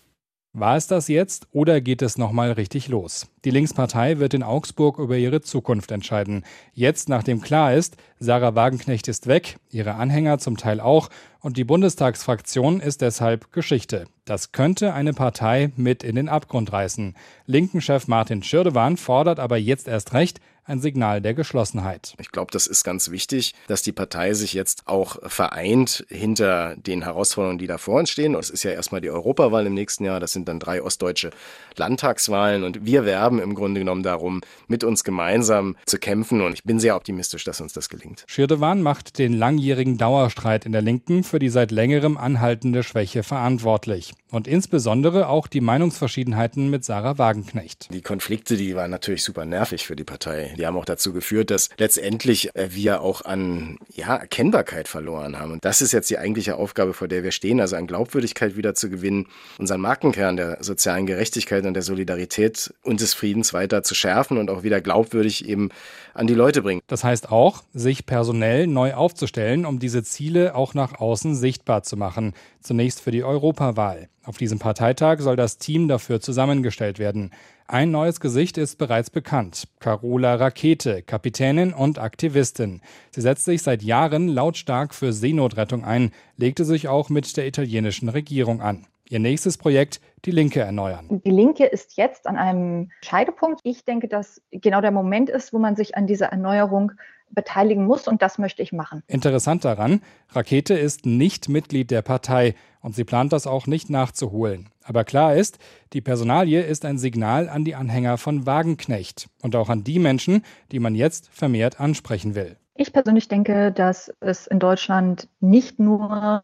War 0.54 0.78
es 0.78 0.86
das 0.86 1.08
jetzt 1.08 1.48
oder 1.52 1.82
geht 1.82 2.00
es 2.00 2.16
nochmal 2.16 2.52
richtig 2.52 2.88
los? 2.88 3.26
Die 3.44 3.50
Linkspartei 3.50 4.18
wird 4.18 4.32
in 4.32 4.42
Augsburg 4.42 4.98
über 4.98 5.18
ihre 5.18 5.42
Zukunft 5.42 5.90
entscheiden. 5.90 6.44
Jetzt, 6.72 7.10
nachdem 7.10 7.42
klar 7.42 7.74
ist, 7.74 7.98
Sarah 8.20 8.54
Wagenknecht 8.54 9.06
ist 9.06 9.26
weg, 9.26 9.58
ihre 9.70 9.96
Anhänger 9.96 10.38
zum 10.38 10.56
Teil 10.56 10.80
auch, 10.80 11.10
und 11.40 11.58
die 11.58 11.64
Bundestagsfraktion 11.64 12.80
ist 12.80 13.02
deshalb 13.02 13.52
Geschichte. 13.52 14.06
Das 14.24 14.52
könnte 14.52 14.94
eine 14.94 15.12
Partei 15.12 15.72
mit 15.76 16.02
in 16.02 16.16
den 16.16 16.30
Abgrund 16.30 16.72
reißen. 16.72 17.14
Linken-Chef 17.44 18.08
Martin 18.08 18.42
Schirdewan 18.42 18.96
fordert 18.96 19.38
aber 19.38 19.58
jetzt 19.58 19.86
erst 19.86 20.14
recht, 20.14 20.40
ein 20.66 20.80
Signal 20.80 21.20
der 21.20 21.34
Geschlossenheit. 21.34 22.14
Ich 22.20 22.32
glaube, 22.32 22.50
das 22.52 22.66
ist 22.66 22.84
ganz 22.84 23.10
wichtig, 23.10 23.54
dass 23.68 23.82
die 23.82 23.92
Partei 23.92 24.34
sich 24.34 24.52
jetzt 24.52 24.82
auch 24.86 25.16
vereint 25.28 26.04
hinter 26.08 26.76
den 26.76 27.02
Herausforderungen, 27.02 27.58
die 27.58 27.66
da 27.66 27.78
vor 27.78 27.98
uns 28.00 28.10
stehen. 28.10 28.34
Und 28.34 28.40
es 28.40 28.50
ist 28.50 28.62
ja 28.62 28.72
erstmal 28.72 29.00
die 29.00 29.10
Europawahl 29.10 29.66
im 29.66 29.74
nächsten 29.74 30.04
Jahr. 30.04 30.20
Das 30.20 30.32
sind 30.32 30.48
dann 30.48 30.58
drei 30.58 30.82
ostdeutsche 30.82 31.30
Landtagswahlen. 31.76 32.64
Und 32.64 32.84
wir 32.84 33.04
werben 33.04 33.38
im 33.38 33.54
Grunde 33.54 33.80
genommen 33.80 34.02
darum, 34.02 34.40
mit 34.66 34.84
uns 34.84 35.04
gemeinsam 35.04 35.76
zu 35.86 35.98
kämpfen. 35.98 36.40
Und 36.40 36.54
ich 36.54 36.64
bin 36.64 36.80
sehr 36.80 36.96
optimistisch, 36.96 37.44
dass 37.44 37.60
uns 37.60 37.72
das 37.72 37.88
gelingt. 37.88 38.24
Schirdewan 38.26 38.82
macht 38.82 39.18
den 39.18 39.32
langjährigen 39.32 39.98
Dauerstreit 39.98 40.66
in 40.66 40.72
der 40.72 40.82
Linken 40.82 41.24
für 41.24 41.38
die 41.38 41.48
seit 41.48 41.70
längerem 41.70 42.16
anhaltende 42.16 42.82
Schwäche 42.82 43.22
verantwortlich. 43.22 44.14
Und 44.30 44.48
insbesondere 44.48 45.28
auch 45.28 45.46
die 45.46 45.60
Meinungsverschiedenheiten 45.60 46.68
mit 46.68 46.84
Sarah 46.84 47.16
Wagenknecht. 47.18 47.88
Die 47.92 48.02
Konflikte, 48.02 48.56
die 48.56 48.74
waren 48.74 48.90
natürlich 48.90 49.22
super 49.22 49.44
nervig 49.44 49.86
für 49.86 49.94
die 49.96 50.04
Partei. 50.04 50.54
Die 50.56 50.66
haben 50.66 50.76
auch 50.76 50.84
dazu 50.84 51.12
geführt, 51.12 51.50
dass 51.50 51.68
letztendlich 51.78 52.54
äh, 52.54 52.68
wir 52.72 53.00
auch 53.00 53.24
an 53.24 53.78
ja, 53.94 54.16
Erkennbarkeit 54.16 54.88
verloren 54.88 55.38
haben. 55.38 55.52
Und 55.52 55.64
das 55.64 55.82
ist 55.82 55.92
jetzt 55.92 56.10
die 56.10 56.18
eigentliche 56.18 56.56
Aufgabe, 56.56 56.92
vor 56.92 57.08
der 57.08 57.22
wir 57.22 57.30
stehen, 57.30 57.60
also 57.60 57.76
an 57.76 57.86
Glaubwürdigkeit 57.86 58.56
wieder 58.56 58.74
zu 58.74 58.90
gewinnen, 58.90 59.26
unseren 59.58 59.80
Markenkern 59.80 60.36
der 60.36 60.58
sozialen 60.62 61.06
Gerechtigkeit 61.06 61.64
und 61.66 61.74
der 61.74 61.82
Solidarität 61.82 62.74
und 62.82 63.00
des 63.00 63.14
Friedens 63.14 63.52
weiter 63.52 63.82
zu 63.82 63.94
schärfen 63.94 64.38
und 64.38 64.50
auch 64.50 64.62
wieder 64.62 64.80
glaubwürdig 64.80 65.48
eben 65.48 65.70
an 66.14 66.26
die 66.26 66.34
Leute 66.34 66.62
bringen. 66.62 66.80
Das 66.86 67.04
heißt 67.04 67.30
auch, 67.30 67.62
sich 67.72 68.06
personell 68.06 68.66
neu 68.66 68.94
aufzustellen, 68.94 69.66
um 69.66 69.78
diese 69.78 70.02
Ziele 70.02 70.54
auch 70.54 70.74
nach 70.74 70.98
außen 70.98 71.34
sichtbar 71.34 71.82
zu 71.82 71.96
machen. 71.96 72.34
Zunächst 72.60 73.00
für 73.00 73.10
die 73.10 73.24
Europawahl. 73.24 74.08
Auf 74.24 74.38
diesem 74.38 74.58
Parteitag 74.58 75.20
soll 75.20 75.36
das 75.36 75.58
Team 75.58 75.86
dafür 75.86 76.20
zusammengestellt 76.20 76.98
werden. 76.98 77.30
Ein 77.68 77.90
neues 77.90 78.20
Gesicht 78.20 78.58
ist 78.58 78.78
bereits 78.78 79.10
bekannt. 79.10 79.66
Carola 79.80 80.36
Rakete, 80.36 81.02
Kapitänin 81.02 81.74
und 81.74 81.98
Aktivistin. 81.98 82.80
Sie 83.10 83.20
setzt 83.20 83.44
sich 83.44 83.60
seit 83.60 83.82
Jahren 83.82 84.28
lautstark 84.28 84.94
für 84.94 85.12
Seenotrettung 85.12 85.84
ein, 85.84 86.12
legte 86.36 86.64
sich 86.64 86.86
auch 86.86 87.10
mit 87.10 87.36
der 87.36 87.48
italienischen 87.48 88.08
Regierung 88.08 88.60
an. 88.60 88.86
Ihr 89.08 89.18
nächstes 89.18 89.58
Projekt, 89.58 90.00
die 90.26 90.30
Linke 90.30 90.60
erneuern. 90.60 91.20
Die 91.24 91.30
Linke 91.30 91.66
ist 91.66 91.96
jetzt 91.96 92.28
an 92.28 92.36
einem 92.36 92.92
Scheidepunkt. 93.02 93.60
Ich 93.64 93.84
denke, 93.84 94.06
dass 94.06 94.40
genau 94.52 94.80
der 94.80 94.92
Moment 94.92 95.28
ist, 95.28 95.52
wo 95.52 95.58
man 95.58 95.74
sich 95.74 95.96
an 95.96 96.06
dieser 96.06 96.26
Erneuerung 96.26 96.92
beteiligen 97.30 97.84
muss 97.84 98.06
und 98.06 98.22
das 98.22 98.38
möchte 98.38 98.62
ich 98.62 98.72
machen. 98.72 99.02
Interessant 99.08 99.64
daran, 99.64 100.02
Rakete 100.30 100.74
ist 100.74 101.04
nicht 101.04 101.48
Mitglied 101.48 101.90
der 101.90 102.02
Partei 102.02 102.54
und 102.86 102.94
sie 102.94 103.02
plant 103.02 103.32
das 103.32 103.48
auch 103.48 103.66
nicht 103.66 103.90
nachzuholen. 103.90 104.68
Aber 104.84 105.02
klar 105.02 105.34
ist, 105.34 105.58
die 105.92 106.00
Personalie 106.00 106.62
ist 106.62 106.84
ein 106.84 106.98
Signal 106.98 107.48
an 107.48 107.64
die 107.64 107.74
Anhänger 107.74 108.16
von 108.16 108.46
Wagenknecht 108.46 109.26
und 109.42 109.56
auch 109.56 109.70
an 109.70 109.82
die 109.82 109.98
Menschen, 109.98 110.44
die 110.70 110.78
man 110.78 110.94
jetzt 110.94 111.28
vermehrt 111.32 111.80
ansprechen 111.80 112.36
will. 112.36 112.56
Ich 112.76 112.92
persönlich 112.92 113.26
denke, 113.26 113.72
dass 113.72 114.14
es 114.20 114.46
in 114.46 114.60
Deutschland 114.60 115.28
nicht 115.40 115.80
nur 115.80 116.40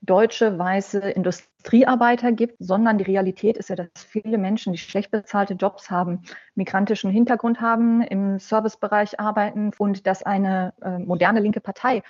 deutsche 0.00 0.58
weiße 0.58 0.98
Industriearbeiter 0.98 2.32
gibt, 2.32 2.56
sondern 2.58 2.98
die 2.98 3.04
Realität 3.04 3.56
ist 3.56 3.68
ja, 3.68 3.76
dass 3.76 3.88
viele 3.96 4.36
Menschen, 4.36 4.72
die 4.72 4.78
schlecht 4.80 5.12
bezahlte 5.12 5.54
Jobs 5.54 5.92
haben, 5.92 6.22
migrantischen 6.56 7.12
Hintergrund 7.12 7.60
haben, 7.60 8.02
im 8.02 8.40
Servicebereich 8.40 9.20
arbeiten 9.20 9.70
und 9.78 10.08
dass 10.08 10.24
eine 10.24 10.74
äh, 10.82 10.98
moderne 10.98 11.38
linke 11.38 11.60
Partei 11.60 12.02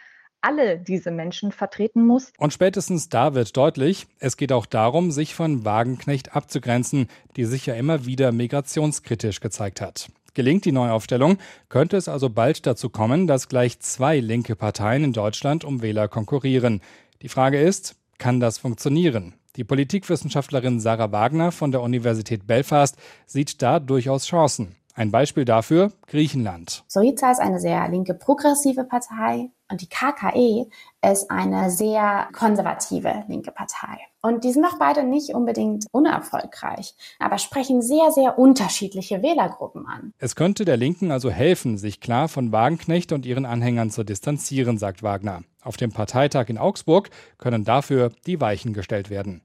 alle 0.44 0.78
diese 0.78 1.10
Menschen 1.10 1.52
vertreten 1.52 2.06
muss. 2.06 2.32
Und 2.38 2.52
spätestens 2.52 3.08
da 3.08 3.34
wird 3.34 3.56
deutlich, 3.56 4.06
es 4.18 4.36
geht 4.36 4.52
auch 4.52 4.66
darum, 4.66 5.10
sich 5.10 5.34
von 5.34 5.64
Wagenknecht 5.64 6.36
abzugrenzen, 6.36 7.08
die 7.36 7.46
sich 7.46 7.66
ja 7.66 7.74
immer 7.74 8.04
wieder 8.04 8.30
migrationskritisch 8.30 9.40
gezeigt 9.40 9.80
hat. 9.80 10.10
Gelingt 10.34 10.64
die 10.64 10.72
Neuaufstellung, 10.72 11.38
könnte 11.68 11.96
es 11.96 12.08
also 12.08 12.28
bald 12.28 12.66
dazu 12.66 12.90
kommen, 12.90 13.26
dass 13.26 13.48
gleich 13.48 13.80
zwei 13.80 14.18
linke 14.18 14.56
Parteien 14.56 15.04
in 15.04 15.12
Deutschland 15.12 15.64
um 15.64 15.80
Wähler 15.80 16.08
konkurrieren. 16.08 16.80
Die 17.22 17.28
Frage 17.28 17.60
ist, 17.60 17.96
kann 18.18 18.40
das 18.40 18.58
funktionieren? 18.58 19.34
Die 19.56 19.64
Politikwissenschaftlerin 19.64 20.80
Sarah 20.80 21.12
Wagner 21.12 21.52
von 21.52 21.70
der 21.70 21.80
Universität 21.80 22.46
Belfast 22.46 22.96
sieht 23.26 23.62
da 23.62 23.78
durchaus 23.78 24.26
Chancen. 24.26 24.74
Ein 24.96 25.10
Beispiel 25.10 25.44
dafür 25.44 25.90
Griechenland. 26.06 26.84
Syriza 26.86 27.32
ist 27.32 27.40
eine 27.40 27.58
sehr 27.58 27.88
linke 27.88 28.14
progressive 28.14 28.84
Partei 28.84 29.50
und 29.68 29.80
die 29.80 29.88
KKE 29.88 30.68
ist 31.10 31.32
eine 31.32 31.68
sehr 31.70 32.28
konservative 32.32 33.24
linke 33.26 33.50
Partei. 33.50 33.98
Und 34.22 34.44
die 34.44 34.52
sind 34.52 34.64
auch 34.64 34.78
beide 34.78 35.02
nicht 35.02 35.34
unbedingt 35.34 35.86
unerfolgreich, 35.90 36.94
aber 37.18 37.38
sprechen 37.38 37.82
sehr, 37.82 38.12
sehr 38.12 38.38
unterschiedliche 38.38 39.20
Wählergruppen 39.20 39.84
an. 39.84 40.12
Es 40.18 40.36
könnte 40.36 40.64
der 40.64 40.76
Linken 40.76 41.10
also 41.10 41.28
helfen, 41.28 41.76
sich 41.76 42.00
klar 42.00 42.28
von 42.28 42.52
Wagenknecht 42.52 43.10
und 43.10 43.26
ihren 43.26 43.46
Anhängern 43.46 43.90
zu 43.90 44.04
distanzieren, 44.04 44.78
sagt 44.78 45.02
Wagner. 45.02 45.42
Auf 45.62 45.76
dem 45.76 45.90
Parteitag 45.90 46.48
in 46.48 46.58
Augsburg 46.58 47.10
können 47.36 47.64
dafür 47.64 48.12
die 48.26 48.40
Weichen 48.40 48.74
gestellt 48.74 49.10
werden. 49.10 49.42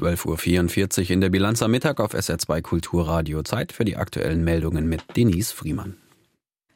12.44 0.00 1.04
Uhr 1.04 1.10
in 1.10 1.20
der 1.20 1.30
Bilanz 1.30 1.62
am 1.62 1.70
Mittag 1.70 2.00
auf 2.00 2.14
SR2 2.14 2.62
Kulturradio. 2.62 3.42
Zeit 3.42 3.72
für 3.72 3.84
die 3.84 3.96
aktuellen 3.96 4.42
Meldungen 4.42 4.88
mit 4.88 5.02
Denise 5.16 5.52
Friemann. 5.52 5.96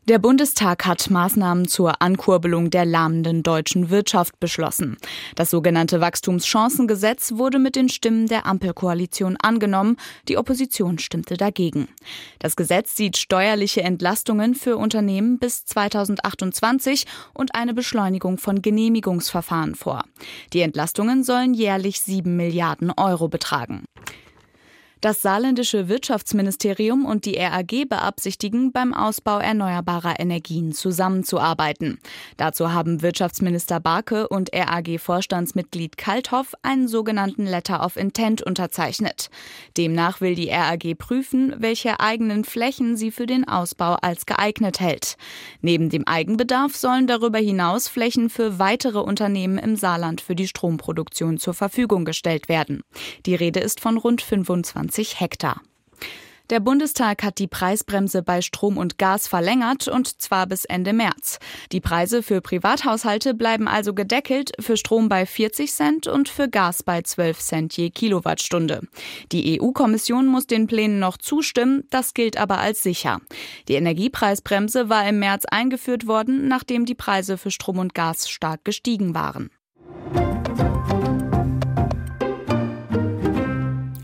Der 0.08 0.18
Bundestag 0.18 0.86
hat 0.86 1.10
Maßnahmen 1.10 1.68
zur 1.68 2.00
Ankurbelung 2.00 2.70
der 2.70 2.86
lahmenden 2.86 3.42
deutschen 3.42 3.90
Wirtschaft 3.90 4.40
beschlossen. 4.40 4.96
Das 5.34 5.50
sogenannte 5.50 6.00
Wachstumschancengesetz 6.00 7.32
wurde 7.32 7.58
mit 7.58 7.76
den 7.76 7.90
Stimmen 7.90 8.26
der 8.26 8.46
Ampelkoalition 8.46 9.36
angenommen. 9.36 9.98
Die 10.26 10.38
Opposition 10.38 10.98
stimmte 10.98 11.36
dagegen. 11.36 11.88
Das 12.38 12.56
Gesetz 12.56 12.96
sieht 12.96 13.18
steuerliche 13.18 13.82
Entlastungen 13.82 14.54
für 14.54 14.78
Unternehmen 14.78 15.38
bis 15.38 15.66
2028 15.66 17.04
und 17.34 17.54
eine 17.54 17.74
Beschleunigung 17.74 18.38
von 18.38 18.62
Genehmigungsverfahren 18.62 19.74
vor. 19.74 20.04
Die 20.54 20.62
Entlastungen 20.62 21.22
sollen 21.22 21.52
jährlich 21.52 22.00
sieben 22.00 22.38
Milliarden 22.38 22.92
Euro 22.96 23.28
betragen. 23.28 23.84
Das 25.00 25.22
saarländische 25.22 25.88
Wirtschaftsministerium 25.88 27.04
und 27.06 27.24
die 27.24 27.36
RAG 27.36 27.88
beabsichtigen, 27.88 28.72
beim 28.72 28.92
Ausbau 28.92 29.38
erneuerbarer 29.38 30.18
Energien 30.18 30.72
zusammenzuarbeiten. 30.72 32.00
Dazu 32.36 32.72
haben 32.72 33.00
Wirtschaftsminister 33.00 33.78
Barke 33.78 34.28
und 34.28 34.50
RAG-Vorstandsmitglied 34.52 35.98
Kalthoff 35.98 36.52
einen 36.62 36.88
sogenannten 36.88 37.46
Letter 37.46 37.84
of 37.84 37.96
Intent 37.96 38.42
unterzeichnet. 38.42 39.30
Demnach 39.76 40.20
will 40.20 40.34
die 40.34 40.50
RAG 40.50 40.98
prüfen, 40.98 41.54
welche 41.58 42.00
eigenen 42.00 42.42
Flächen 42.42 42.96
sie 42.96 43.12
für 43.12 43.26
den 43.26 43.46
Ausbau 43.46 43.94
als 44.02 44.26
geeignet 44.26 44.80
hält. 44.80 45.14
Neben 45.60 45.90
dem 45.90 46.08
Eigenbedarf 46.08 46.74
sollen 46.74 47.06
darüber 47.06 47.38
hinaus 47.38 47.86
Flächen 47.86 48.30
für 48.30 48.58
weitere 48.58 48.98
Unternehmen 48.98 49.58
im 49.58 49.76
Saarland 49.76 50.20
für 50.20 50.34
die 50.34 50.48
Stromproduktion 50.48 51.38
zur 51.38 51.54
Verfügung 51.54 52.04
gestellt 52.04 52.48
werden. 52.48 52.82
Die 53.26 53.36
Rede 53.36 53.60
ist 53.60 53.78
von 53.78 53.96
rund 53.96 54.22
25 54.22 54.87
20 54.88 55.20
Hektar. 55.20 55.60
Der 56.48 56.60
Bundestag 56.60 57.22
hat 57.22 57.38
die 57.38 57.46
Preisbremse 57.46 58.22
bei 58.22 58.40
Strom 58.40 58.78
und 58.78 58.96
Gas 58.96 59.28
verlängert 59.28 59.86
und 59.86 60.22
zwar 60.22 60.46
bis 60.46 60.64
Ende 60.64 60.94
März. 60.94 61.40
Die 61.72 61.80
Preise 61.82 62.22
für 62.22 62.40
Privathaushalte 62.40 63.34
bleiben 63.34 63.68
also 63.68 63.92
gedeckelt, 63.92 64.52
für 64.58 64.78
Strom 64.78 65.10
bei 65.10 65.26
40 65.26 65.70
Cent 65.70 66.06
und 66.06 66.30
für 66.30 66.48
Gas 66.48 66.82
bei 66.82 67.02
12 67.02 67.38
Cent 67.38 67.76
je 67.76 67.90
Kilowattstunde. 67.90 68.80
Die 69.30 69.60
EU-Kommission 69.60 70.26
muss 70.26 70.46
den 70.46 70.66
Plänen 70.66 71.00
noch 71.00 71.18
zustimmen, 71.18 71.84
das 71.90 72.14
gilt 72.14 72.38
aber 72.38 72.56
als 72.56 72.82
sicher. 72.82 73.20
Die 73.68 73.74
Energiepreisbremse 73.74 74.88
war 74.88 75.06
im 75.06 75.18
März 75.18 75.44
eingeführt 75.44 76.06
worden, 76.06 76.48
nachdem 76.48 76.86
die 76.86 76.94
Preise 76.94 77.36
für 77.36 77.50
Strom 77.50 77.78
und 77.78 77.94
Gas 77.94 78.30
stark 78.30 78.64
gestiegen 78.64 79.14
waren. 79.14 79.50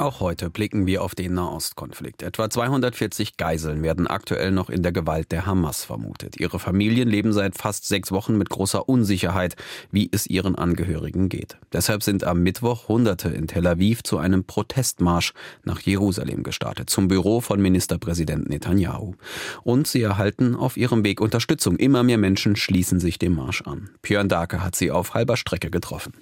Auch 0.05 0.21
heute 0.21 0.51
blicken 0.51 0.87
wir 0.87 1.03
auf 1.03 1.15
den 1.15 1.33
Nahostkonflikt. 1.33 2.23
Etwa 2.23 2.51
240 2.51 3.39
Geiseln 3.39 3.83
werden 3.83 4.07
aktuell 4.07 4.51
noch 4.51 4.69
in 4.69 4.83
der 4.83 4.93
Gewalt 4.93 5.33
der 5.33 5.47
Hamas 5.47 5.83
vermutet. 5.83 6.39
Ihre 6.39 6.59
Familien 6.59 7.09
leben 7.09 7.33
seit 7.33 7.57
fast 7.57 7.89
sechs 7.89 8.13
Wochen 8.13 8.37
mit 8.37 8.51
großer 8.51 8.87
Unsicherheit, 8.87 9.57
wie 9.93 10.11
es 10.13 10.27
ihren 10.27 10.57
Angehörigen 10.57 11.31
geht. 11.31 11.57
Deshalb 11.73 12.03
sind 12.03 12.23
am 12.23 12.43
Mittwoch 12.43 12.87
Hunderte 12.87 13.31
in 13.31 13.47
Tel 13.47 13.67
Aviv 13.67 14.03
zu 14.03 14.19
einem 14.19 14.45
Protestmarsch 14.45 15.33
nach 15.63 15.81
Jerusalem 15.81 16.43
gestartet, 16.43 16.91
zum 16.91 17.09
Büro 17.09 17.41
von 17.41 17.63
Ministerpräsident 17.63 18.51
Netanyahu. 18.51 19.15
Und 19.63 19.87
sie 19.87 20.03
erhalten 20.03 20.55
auf 20.55 20.77
ihrem 20.77 21.03
Weg 21.03 21.23
Unterstützung. 21.23 21.79
Immer 21.79 22.03
mehr 22.03 22.19
Menschen 22.19 22.57
schließen 22.57 23.01
sich 23.01 23.19
dem 23.19 23.37
Marsch 23.37 23.63
an. 23.63 23.89
Björn 24.03 24.29
Dake 24.29 24.63
hat 24.63 24.77
sie 24.77 24.91
auf 24.91 25.15
halber 25.15 25.39
Strecke 25.39 25.71
getroffen. 25.71 26.13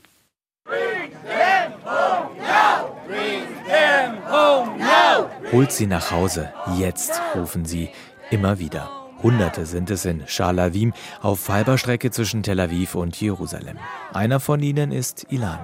Holt 5.53 5.73
sie 5.73 5.87
nach 5.87 6.11
Hause, 6.11 6.53
jetzt, 6.79 7.21
rufen 7.35 7.65
sie 7.65 7.91
immer 8.31 8.59
wieder. 8.59 8.91
Hunderte 9.23 9.67
sind 9.67 9.91
es 9.91 10.05
in 10.05 10.25
Shalavim 10.27 10.93
auf 11.21 11.49
halber 11.49 11.79
Strecke 11.79 12.11
zwischen 12.11 12.43
Tel 12.43 12.59
Aviv 12.59 12.95
und 12.95 13.21
Jerusalem. 13.21 13.79
Einer 14.13 14.41
von 14.41 14.61
ihnen 14.63 14.91
ist 14.91 15.27
Ilan. 15.31 15.61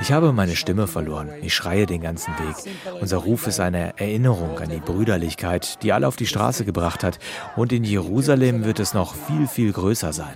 Ich 0.00 0.12
habe 0.12 0.32
meine 0.32 0.54
Stimme 0.54 0.86
verloren. 0.86 1.30
Ich 1.42 1.54
schreie 1.54 1.86
den 1.86 2.02
ganzen 2.02 2.32
Weg. 2.38 2.72
Unser 3.00 3.18
Ruf 3.18 3.46
ist 3.46 3.58
eine 3.58 3.98
Erinnerung 3.98 4.58
an 4.58 4.68
die 4.68 4.80
Brüderlichkeit, 4.80 5.82
die 5.82 5.92
alle 5.92 6.06
auf 6.06 6.16
die 6.16 6.26
Straße 6.26 6.64
gebracht 6.64 7.02
hat. 7.02 7.18
Und 7.56 7.72
in 7.72 7.84
Jerusalem 7.84 8.64
wird 8.64 8.80
es 8.80 8.92
noch 8.94 9.14
viel, 9.14 9.46
viel 9.48 9.72
größer 9.72 10.12
sein. 10.12 10.34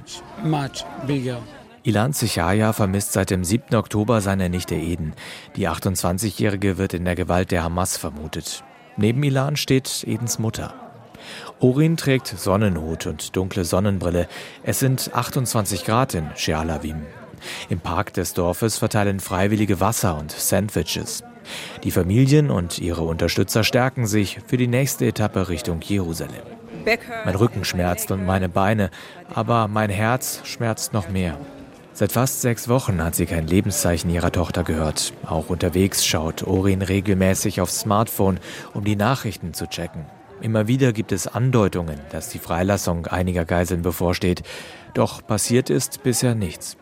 Ilan 1.84 2.12
Zichaya 2.12 2.72
vermisst 2.72 3.12
seit 3.12 3.30
dem 3.30 3.42
7. 3.42 3.74
Oktober 3.74 4.20
seine 4.20 4.48
Nichte 4.48 4.76
Eden. 4.76 5.14
Die 5.56 5.68
28-Jährige 5.68 6.78
wird 6.78 6.94
in 6.94 7.04
der 7.04 7.16
Gewalt 7.16 7.50
der 7.50 7.64
Hamas 7.64 7.96
vermutet. 7.96 8.62
Neben 8.96 9.20
Ilan 9.24 9.56
steht 9.56 10.04
Edens 10.06 10.38
Mutter. 10.38 10.74
Orin 11.58 11.96
trägt 11.96 12.28
Sonnenhut 12.28 13.06
und 13.06 13.34
dunkle 13.34 13.64
Sonnenbrille. 13.64 14.28
Es 14.62 14.78
sind 14.78 15.10
28 15.12 15.84
Grad 15.84 16.14
in 16.14 16.30
Shealavim. 16.36 17.02
Im 17.68 17.80
Park 17.80 18.12
des 18.12 18.32
Dorfes 18.34 18.78
verteilen 18.78 19.18
Freiwillige 19.18 19.80
Wasser 19.80 20.16
und 20.16 20.30
Sandwiches. 20.30 21.24
Die 21.82 21.90
Familien 21.90 22.52
und 22.52 22.78
ihre 22.78 23.02
Unterstützer 23.02 23.64
stärken 23.64 24.06
sich 24.06 24.38
für 24.46 24.56
die 24.56 24.68
nächste 24.68 25.06
Etappe 25.06 25.48
Richtung 25.48 25.80
Jerusalem. 25.80 26.42
Mein 27.24 27.34
Rücken 27.34 27.64
schmerzt 27.64 28.12
und 28.12 28.24
meine 28.24 28.48
Beine, 28.48 28.90
aber 29.34 29.66
mein 29.66 29.90
Herz 29.90 30.42
schmerzt 30.44 30.92
noch 30.92 31.08
mehr. 31.08 31.38
Seit 31.94 32.12
fast 32.12 32.40
sechs 32.40 32.68
Wochen 32.68 33.04
hat 33.04 33.14
sie 33.14 33.26
kein 33.26 33.46
Lebenszeichen 33.46 34.08
ihrer 34.08 34.32
Tochter 34.32 34.64
gehört. 34.64 35.12
Auch 35.26 35.50
unterwegs 35.50 36.06
schaut 36.06 36.42
Orin 36.42 36.80
regelmäßig 36.80 37.60
aufs 37.60 37.80
Smartphone, 37.80 38.40
um 38.72 38.82
die 38.84 38.96
Nachrichten 38.96 39.52
zu 39.52 39.66
checken. 39.66 40.06
Immer 40.40 40.66
wieder 40.68 40.92
gibt 40.92 41.12
es 41.12 41.28
Andeutungen, 41.28 42.00
dass 42.10 42.30
die 42.30 42.38
Freilassung 42.38 43.06
einiger 43.06 43.44
Geiseln 43.44 43.82
bevorsteht. 43.82 44.42
Doch 44.94 45.24
passiert 45.24 45.68
ist 45.68 46.02
bisher 46.02 46.34
nichts. 46.34 46.78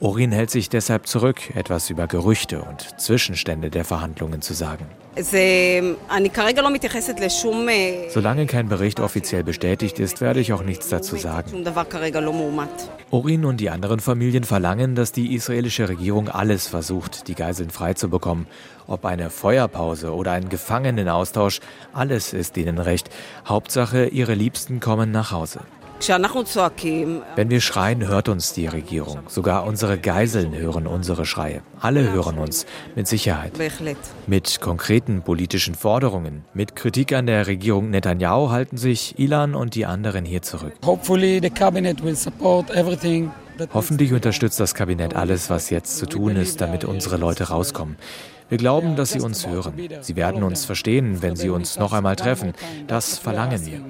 Orin 0.00 0.32
hält 0.32 0.50
sich 0.50 0.70
deshalb 0.70 1.06
zurück, 1.06 1.54
etwas 1.54 1.90
über 1.90 2.06
Gerüchte 2.06 2.62
und 2.62 2.98
Zwischenstände 2.98 3.70
der 3.70 3.84
Verhandlungen 3.84 4.40
zu 4.40 4.54
sagen. 4.54 4.86
Solange 8.10 8.46
kein 8.46 8.68
Bericht 8.68 9.00
offiziell 9.00 9.42
bestätigt 9.42 9.98
ist, 9.98 10.20
werde 10.20 10.38
ich 10.38 10.52
auch 10.52 10.62
nichts 10.62 10.88
dazu 10.88 11.16
sagen. 11.16 11.50
Orin 13.10 13.44
und 13.44 13.58
die 13.58 13.70
anderen 13.70 13.98
Familien 13.98 14.44
verlangen, 14.44 14.94
dass 14.94 15.10
die 15.10 15.34
israelische 15.34 15.88
Regierung 15.88 16.28
alles 16.28 16.68
versucht, 16.68 17.26
die 17.26 17.34
Geiseln 17.34 17.70
freizubekommen. 17.70 18.46
Ob 18.86 19.04
eine 19.04 19.30
Feuerpause 19.30 20.14
oder 20.14 20.30
ein 20.32 20.48
Gefangenenaustausch, 20.48 21.60
alles 21.92 22.32
ist 22.32 22.56
ihnen 22.56 22.78
recht. 22.78 23.10
Hauptsache, 23.46 24.06
ihre 24.06 24.34
Liebsten 24.34 24.78
kommen 24.78 25.10
nach 25.10 25.32
Hause. 25.32 25.60
Wenn 27.36 27.50
wir 27.50 27.60
schreien, 27.60 28.08
hört 28.08 28.28
uns 28.28 28.52
die 28.52 28.66
Regierung. 28.66 29.20
Sogar 29.28 29.66
unsere 29.66 29.98
Geiseln 29.98 30.56
hören 30.56 30.86
unsere 30.86 31.26
Schreie. 31.26 31.62
Alle 31.78 32.10
hören 32.12 32.38
uns, 32.38 32.66
mit 32.96 33.06
Sicherheit. 33.06 33.52
Mit 34.26 34.60
konkreten 34.60 35.22
politischen 35.22 35.74
Forderungen, 35.74 36.44
mit 36.54 36.74
Kritik 36.74 37.12
an 37.12 37.26
der 37.26 37.46
Regierung 37.46 37.90
Netanyahu 37.90 38.50
halten 38.50 38.76
sich 38.76 39.18
Ilan 39.18 39.54
und 39.54 39.74
die 39.74 39.86
anderen 39.86 40.24
hier 40.24 40.42
zurück. 40.42 40.72
Hoffentlich 43.74 44.12
unterstützt 44.12 44.58
das 44.58 44.74
Kabinett 44.74 45.14
alles, 45.14 45.50
was 45.50 45.68
jetzt 45.68 45.98
zu 45.98 46.06
tun 46.06 46.36
ist, 46.36 46.60
damit 46.62 46.84
unsere 46.84 47.18
Leute 47.18 47.48
rauskommen. 47.48 47.96
Wir 48.50 48.58
glauben, 48.58 48.96
dass 48.96 49.10
Sie 49.10 49.20
uns 49.20 49.46
hören. 49.46 49.74
Sie 50.00 50.16
werden 50.16 50.42
uns 50.42 50.64
verstehen, 50.64 51.22
wenn 51.22 51.36
Sie 51.36 51.50
uns 51.50 51.78
noch 51.78 51.92
einmal 51.92 52.16
treffen. 52.16 52.52
Das 52.88 53.16
verlangen 53.16 53.64
wir. 53.64 53.80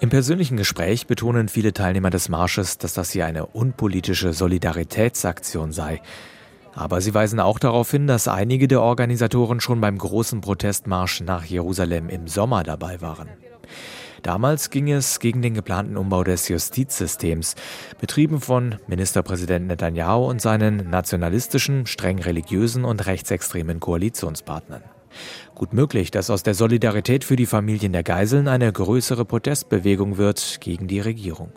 Im 0.00 0.08
persönlichen 0.08 0.56
Gespräch 0.56 1.06
betonen 1.06 1.48
viele 1.48 1.72
Teilnehmer 1.72 2.10
des 2.10 2.28
Marsches, 2.28 2.78
dass 2.78 2.94
das 2.94 3.10
hier 3.10 3.26
eine 3.26 3.46
unpolitische 3.46 4.32
Solidaritätsaktion 4.32 5.72
sei. 5.72 6.00
Aber 6.76 7.00
sie 7.00 7.14
weisen 7.14 7.40
auch 7.40 7.58
darauf 7.58 7.90
hin, 7.90 8.06
dass 8.06 8.28
einige 8.28 8.68
der 8.68 8.82
Organisatoren 8.82 9.60
schon 9.60 9.80
beim 9.80 9.98
großen 9.98 10.40
Protestmarsch 10.40 11.20
nach 11.20 11.44
Jerusalem 11.44 12.08
im 12.08 12.26
Sommer 12.26 12.62
dabei 12.62 13.00
waren. 13.00 13.28
Damals 14.24 14.70
ging 14.70 14.90
es 14.90 15.20
gegen 15.20 15.42
den 15.42 15.52
geplanten 15.52 15.98
Umbau 15.98 16.24
des 16.24 16.48
Justizsystems, 16.48 17.56
betrieben 18.00 18.40
von 18.40 18.76
Ministerpräsident 18.86 19.66
Netanyahu 19.66 20.24
und 20.24 20.40
seinen 20.40 20.88
nationalistischen, 20.88 21.84
streng 21.84 22.18
religiösen 22.20 22.86
und 22.86 23.04
rechtsextremen 23.04 23.80
Koalitionspartnern. 23.80 24.82
Gut 25.54 25.74
möglich, 25.74 26.10
dass 26.10 26.30
aus 26.30 26.42
der 26.42 26.54
Solidarität 26.54 27.22
für 27.22 27.36
die 27.36 27.44
Familien 27.44 27.92
der 27.92 28.02
Geiseln 28.02 28.48
eine 28.48 28.72
größere 28.72 29.26
Protestbewegung 29.26 30.16
wird 30.16 30.56
gegen 30.62 30.88
die 30.88 31.00
Regierung. 31.00 31.52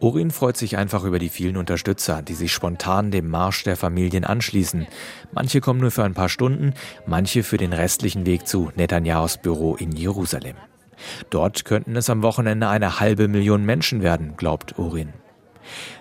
Orin 0.00 0.30
freut 0.30 0.56
sich 0.56 0.78
einfach 0.78 1.04
über 1.04 1.18
die 1.18 1.28
vielen 1.28 1.58
Unterstützer, 1.58 2.22
die 2.22 2.34
sich 2.34 2.50
spontan 2.50 3.10
dem 3.10 3.28
Marsch 3.28 3.62
der 3.64 3.76
Familien 3.76 4.24
anschließen. 4.24 4.86
Manche 5.32 5.60
kommen 5.60 5.80
nur 5.80 5.90
für 5.90 6.02
ein 6.02 6.14
paar 6.14 6.30
Stunden, 6.30 6.72
manche 7.06 7.42
für 7.42 7.58
den 7.58 7.74
restlichen 7.74 8.24
Weg 8.24 8.48
zu 8.48 8.72
Netanyahus 8.74 9.36
Büro 9.36 9.76
in 9.76 9.92
Jerusalem. 9.92 10.56
Dort 11.30 11.64
könnten 11.64 11.96
es 11.96 12.10
am 12.10 12.22
Wochenende 12.22 12.68
eine 12.68 13.00
halbe 13.00 13.28
Million 13.28 13.64
Menschen 13.64 14.02
werden, 14.02 14.36
glaubt 14.36 14.78
Urin. 14.78 15.12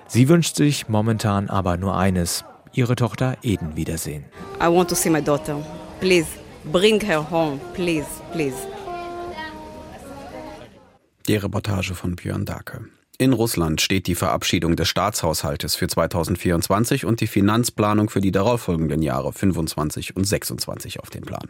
Sie 0.08 0.28
wünscht 0.28 0.56
sich 0.56 0.90
momentan 0.90 1.50
aber 1.50 1.78
nur 1.78 1.98
eines, 1.98 2.44
ihre 2.74 2.96
Tochter 2.96 3.38
Eden 3.44 3.76
wiedersehen. 3.76 4.26
I 4.62 4.66
want 4.68 4.90
to 4.90 4.96
see 4.96 5.10
my 5.10 5.22
daughter. 5.22 5.58
Please, 6.00 6.28
bring 6.72 7.00
her 7.02 7.30
home, 7.30 7.60
please, 7.74 8.08
please. 8.32 8.56
Die 11.28 11.36
Reportage 11.36 11.94
von 11.94 12.16
Björn 12.16 12.46
Dake. 12.46 12.82
In 13.22 13.34
Russland 13.34 13.82
steht 13.82 14.08
die 14.08 14.16
Verabschiedung 14.16 14.76
des 14.76 14.88
Staatshaushaltes 14.88 15.76
für 15.76 15.88
2024 15.88 17.06
und 17.06 17.22
die 17.22 17.28
Finanzplanung 17.28 18.10
für 18.10 18.20
die 18.20 18.32
darauffolgenden 18.32 19.04
Jahre 19.04 19.32
25 19.32 20.16
und 20.16 20.24
26 20.24 21.00
auf 21.00 21.12
den 21.12 21.22
Plan. 21.22 21.48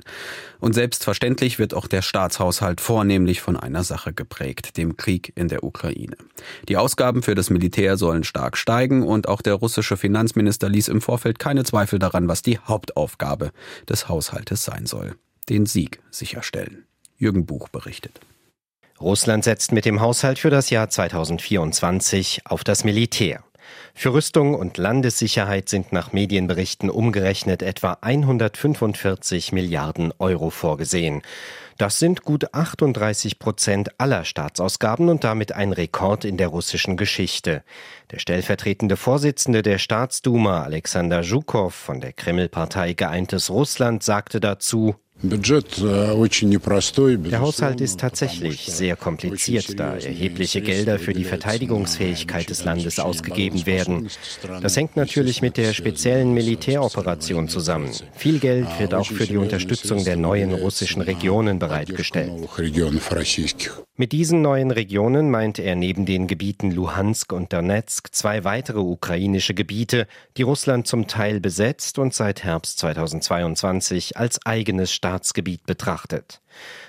Und 0.60 0.74
selbstverständlich 0.74 1.60
wird 1.60 1.74
auch 1.74 1.88
der 1.88 2.02
Staatshaushalt 2.02 2.82
vornehmlich 2.82 3.40
von 3.40 3.56
einer 3.56 3.86
Sache 3.86 4.12
geprägt, 4.12 4.76
dem 4.76 4.98
Krieg 4.98 5.32
in 5.38 5.48
der 5.48 5.64
Ukraine. 5.64 6.18
Die 6.68 6.76
Ausgaben 6.76 7.24
für 7.24 7.36
das 7.36 7.50
Militär 7.50 7.96
sollen 7.96 8.26
stark 8.26 8.58
steigen 8.58 9.04
und 9.04 9.30
auch 9.30 9.42
der 9.42 9.54
russische 9.54 9.96
Finanzminister 9.96 10.68
ließ 10.68 10.90
im 10.90 11.00
Vorfeld 11.00 11.40
keine 11.40 11.64
Zweifel 11.64 12.00
daran, 12.00 12.28
was 12.28 12.42
die 12.42 12.60
Hauptaufgabe 12.60 13.52
des 13.88 14.10
Haushaltes 14.10 14.66
sein 14.66 14.88
soll. 14.88 15.16
Den 15.48 15.66
Sieg 15.66 16.02
sicherstellen. 16.12 16.84
Jürgen 17.16 17.46
Buch 17.46 17.70
berichtet. 17.70 18.20
Russland 19.02 19.44
setzt 19.44 19.72
mit 19.72 19.86
dem 19.86 20.00
Haushalt 20.00 20.38
für 20.38 20.52
das 20.52 20.70
Jahr 20.70 20.90
2024 20.90 22.42
auf 22.46 22.64
das 22.64 22.84
Militär. 22.84 23.44
Für 23.94 24.14
Rüstung 24.14 24.56
und 24.56 24.78
Landessicherheit 24.78 25.70
sind 25.70 25.92
nach 25.92 26.14
Medienberichten 26.14 26.90
umgerechnet 26.90 27.62
etwa 27.64 27.98
145 28.02 29.52
Milliarden 29.52 30.14
Euro 30.20 30.50
vorgesehen. 30.50 31.22
Das 31.78 31.98
sind 31.98 32.22
gut 32.24 32.54
38 32.54 33.40
Prozent 33.40 34.00
aller 34.00 34.24
Staatsausgaben 34.24 35.10
und 35.10 35.24
damit 35.24 35.54
ein 35.54 35.74
Rekord 35.74 36.26
in 36.26 36.38
der 36.38 36.50
russischen 36.50 36.96
Geschichte. 36.96 37.64
Der 38.12 38.20
stellvertretende 38.20 38.98
Vorsitzende 38.98 39.64
der 39.64 39.80
Staatsduma, 39.80 40.62
Alexander 40.62 41.24
Zhukov 41.24 41.74
von 41.74 42.00
der 42.00 42.14
Kremlpartei 42.14 42.94
Geeintes 42.94 43.50
Russland, 43.50 44.04
sagte 44.04 44.40
dazu, 44.40 44.96
Der 45.24 45.40
Haushalt 47.40 47.82
ist 47.82 48.00
tatsächlich 48.00 48.66
sehr 48.66 48.96
kompliziert, 48.96 49.80
da 49.80 49.96
erhebliche 49.96 50.62
Gelder 50.62 50.98
für 50.98 51.14
die 51.14 51.24
Verteidigungsfähigkeit 51.24 52.50
des 52.50 52.66
Landes 52.66 53.00
ausgegeben 53.00 53.66
werden. 53.66 54.10
Das 54.62 54.76
hängt 54.76 54.96
natürlich 54.96 55.42
mit 55.42 55.58
der 55.58 55.74
speziellen 55.74 56.34
Militäroperation 56.34 57.48
zusammen. 57.48 57.92
Viel 58.16 58.40
Geld 58.40 58.68
wird 58.80 58.94
auch 58.94 59.06
für 59.06 59.28
die 59.28 59.38
Unterstützung 59.38 60.04
der 60.04 60.18
neuen 60.18 60.54
russischen 60.54 61.02
Regionen 61.02 61.60
bereitgestellt. 61.60 62.32
Mit 64.02 64.14
diesen 64.14 64.42
neuen 64.42 64.72
Regionen 64.72 65.30
meint 65.30 65.60
er 65.60 65.76
neben 65.76 66.08
den 66.08 66.26
Gebieten 66.26 66.72
Luhansk 66.72 67.32
und 67.32 67.54
Donetsk 67.54 68.08
zwei 68.12 68.44
weitere 68.44 68.80
ukrainische 68.80 69.54
Gebiete, 69.54 70.08
die 70.38 70.42
Russland 70.42 70.88
zum 70.88 71.06
Teil 71.06 71.40
besetzt 71.40 72.00
und 72.00 72.12
seit 72.12 72.44
Herbst 72.44 72.80
2022 72.80 74.18
als 74.18 74.44
eigenes 74.44 74.92
Staatsgebiet 74.92 75.68
betrachtet. 75.68 76.42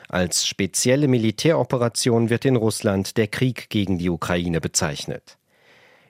Als 0.09 0.46
spezielle 0.46 1.07
Militäroperation 1.07 2.31
wird 2.31 2.46
in 2.46 2.57
Russland 2.57 3.18
der 3.18 3.27
Krieg 3.27 3.68
gegen 3.68 3.98
die 3.98 4.09
Ukraine 4.09 4.62
bezeichnet. 4.62 5.37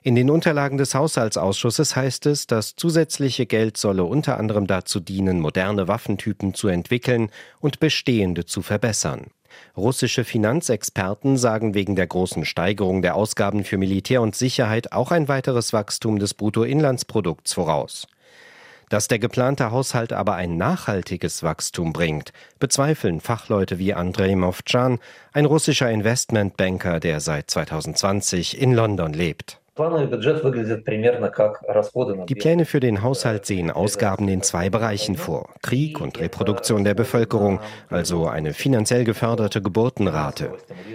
In 0.03 0.15
den 0.15 0.29
Unterlagen 0.29 0.77
des 0.77 0.95
Haushaltsausschusses 0.95 1.97
heißt 1.97 2.27
es, 2.27 2.47
das 2.47 2.77
zusätzliche 2.77 3.45
Geld 3.45 3.75
solle 3.75 4.05
unter 4.05 4.37
anderem 4.37 4.67
dazu 4.67 5.01
dienen, 5.01 5.41
moderne 5.41 5.89
Waffentypen 5.89 6.53
zu 6.53 6.69
entwickeln 6.69 7.29
und 7.59 7.81
bestehende 7.81 8.45
zu 8.45 8.61
verbessern. 8.61 9.31
Russische 9.75 10.23
Finanzexperten 10.23 11.37
sagen 11.37 11.73
wegen 11.73 11.95
der 11.95 12.07
großen 12.07 12.45
Steigerung 12.45 13.01
der 13.01 13.15
Ausgaben 13.15 13.63
für 13.63 13.77
Militär 13.77 14.21
und 14.21 14.35
Sicherheit 14.35 14.91
auch 14.91 15.11
ein 15.11 15.27
weiteres 15.27 15.73
Wachstum 15.73 16.19
des 16.19 16.33
Bruttoinlandsprodukts 16.33 17.53
voraus. 17.53 18.07
Dass 18.89 19.07
der 19.07 19.17
geplante 19.17 19.71
Haushalt 19.71 20.13
aber 20.13 20.35
ein 20.35 20.57
nachhaltiges 20.57 21.41
Wachstum 21.41 21.93
bringt, 21.93 22.31
bezweifeln 22.59 23.21
Fachleute 23.21 23.79
wie 23.79 23.93
Andrei 23.93 24.35
Movchan, 24.35 24.99
ein 25.31 25.45
russischer 25.45 25.89
Investmentbanker, 25.89 26.99
der 26.99 27.19
seit 27.19 27.49
2020 27.49 28.61
in 28.61 28.73
London 28.73 29.13
lebt. 29.13 29.62
Die 29.75 29.81
Pläne 32.35 32.65
für 32.65 32.79
den 32.79 33.01
Haushalt 33.01 33.47
sehen 33.47 33.71
Ausgaben 33.71 34.27
in 34.27 34.43
zwei 34.43 34.69
Bereichen 34.69 35.17
vor. 35.17 35.49
Krieg 35.63 35.99
und 35.99 36.19
Reproduktion 36.19 36.83
der 36.83 36.93
Bevölkerung, 36.93 37.59
also 37.89 38.27
eine 38.27 38.53
finanziell 38.53 39.03
geförderte 39.03 39.63
Geburtenrate. 39.63 40.51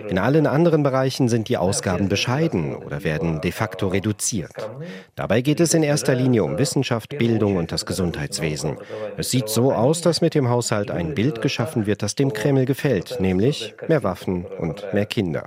In 0.09 0.17
allen 0.17 0.47
anderen 0.47 0.85
Bereichen 0.85 1.29
sind 1.29 1.49
die 1.49 1.57
Ausgaben 1.57 2.09
bescheiden 2.09 2.77
oder 2.77 3.03
werden 3.03 3.41
de 3.41 3.51
facto 3.51 3.89
reduziert. 3.89 4.71
Dabei 5.17 5.41
geht 5.41 5.59
es 5.59 5.75
in 5.75 5.83
erster 5.83 6.15
Linie 6.15 6.45
um 6.45 6.57
Wissenschaft, 6.57 7.19
Bildung 7.19 7.57
und 7.57 7.73
das 7.73 7.85
Gesundheitswesen. 7.85 8.77
Es 9.17 9.33
sieht 9.33 9.49
so 9.49 9.73
aus, 9.73 10.03
dass 10.03 10.21
mit 10.21 10.37
dem 10.37 10.51
Haushalt 10.51 10.93
ein 10.93 11.17
Bild 11.17 11.43
geschaffen 11.43 11.87
wird, 11.87 12.03
das 12.03 12.15
dem 12.15 12.33
Kreml 12.33 12.65
gefällt, 12.65 13.19
nämlich 13.19 13.75
mehr 13.89 14.05
Waffen 14.05 14.47
und 14.61 14.87
mehr 14.95 15.07
Kinder. 15.07 15.43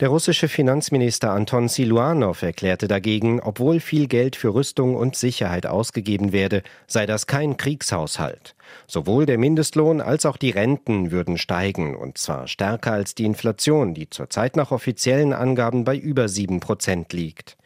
Der 0.00 0.08
russische 0.08 0.48
Finanzminister 0.48 1.32
Anton 1.32 1.68
Siluanov 1.68 2.42
erklärte 2.42 2.88
dagegen, 2.88 3.40
obwohl 3.40 3.80
viel 3.80 4.08
Geld 4.08 4.36
für 4.36 4.54
Rüstung 4.54 4.96
und 4.96 5.16
Sicherheit 5.16 5.66
ausgegeben 5.66 6.32
werde, 6.32 6.62
sei 6.86 7.06
das 7.06 7.26
kein 7.26 7.56
Kriegshaushalt. 7.56 8.54
Sowohl 8.86 9.26
der 9.26 9.38
Mindestlohn 9.38 10.00
als 10.00 10.26
auch 10.26 10.36
die 10.36 10.50
Renten 10.50 11.10
würden 11.10 11.38
steigen, 11.38 11.96
und 11.96 12.18
zwar 12.18 12.48
stärker 12.48 12.92
als 12.92 13.14
die 13.14 13.24
Inflation, 13.24 13.94
die 13.94 14.08
zurzeit 14.10 14.56
nach 14.56 14.70
offiziellen 14.70 15.32
Angaben 15.32 15.84
bei 15.84 15.96
über 15.96 16.28
sieben 16.28 16.60
Prozent 16.60 17.12
liegt. 17.12 17.56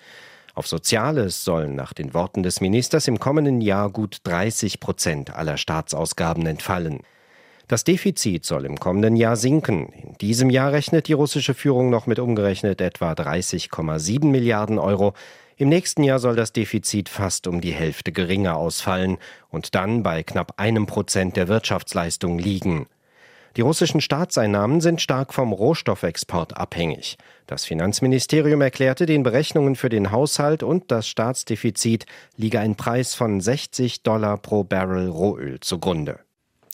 Auf 0.54 0.66
Soziales 0.66 1.44
sollen 1.44 1.74
nach 1.74 1.92
den 1.92 2.14
Worten 2.14 2.42
des 2.42 2.62
Ministers 2.62 3.08
im 3.08 3.20
kommenden 3.20 3.60
Jahr 3.60 3.90
gut 3.90 4.20
30 4.24 4.80
Prozent 4.80 5.34
aller 5.36 5.58
Staatsausgaben 5.58 6.46
entfallen. 6.46 7.00
Das 7.68 7.82
Defizit 7.82 8.44
soll 8.44 8.64
im 8.64 8.78
kommenden 8.78 9.16
Jahr 9.16 9.34
sinken. 9.34 9.88
In 9.88 10.14
diesem 10.18 10.50
Jahr 10.50 10.70
rechnet 10.70 11.08
die 11.08 11.14
russische 11.14 11.52
Führung 11.52 11.90
noch 11.90 12.06
mit 12.06 12.20
umgerechnet 12.20 12.80
etwa 12.80 13.12
30,7 13.12 14.24
Milliarden 14.26 14.78
Euro. 14.78 15.14
Im 15.56 15.68
nächsten 15.68 16.04
Jahr 16.04 16.20
soll 16.20 16.36
das 16.36 16.52
Defizit 16.52 17.08
fast 17.08 17.48
um 17.48 17.60
die 17.60 17.72
Hälfte 17.72 18.12
geringer 18.12 18.56
ausfallen 18.56 19.18
und 19.48 19.74
dann 19.74 20.04
bei 20.04 20.22
knapp 20.22 20.52
einem 20.58 20.86
Prozent 20.86 21.36
der 21.36 21.48
Wirtschaftsleistung 21.48 22.38
liegen. 22.38 22.86
Die 23.56 23.62
russischen 23.62 24.00
Staatseinnahmen 24.00 24.80
sind 24.80 25.00
stark 25.00 25.34
vom 25.34 25.52
Rohstoffexport 25.52 26.56
abhängig. 26.56 27.16
Das 27.46 27.64
Finanzministerium 27.64 28.60
erklärte, 28.60 29.06
den 29.06 29.24
Berechnungen 29.24 29.74
für 29.74 29.88
den 29.88 30.12
Haushalt 30.12 30.62
und 30.62 30.92
das 30.92 31.08
Staatsdefizit 31.08 32.06
liege 32.36 32.60
ein 32.60 32.76
Preis 32.76 33.14
von 33.14 33.40
60 33.40 34.04
Dollar 34.04 34.36
pro 34.36 34.62
Barrel 34.62 35.08
Rohöl 35.08 35.58
zugrunde. 35.60 36.25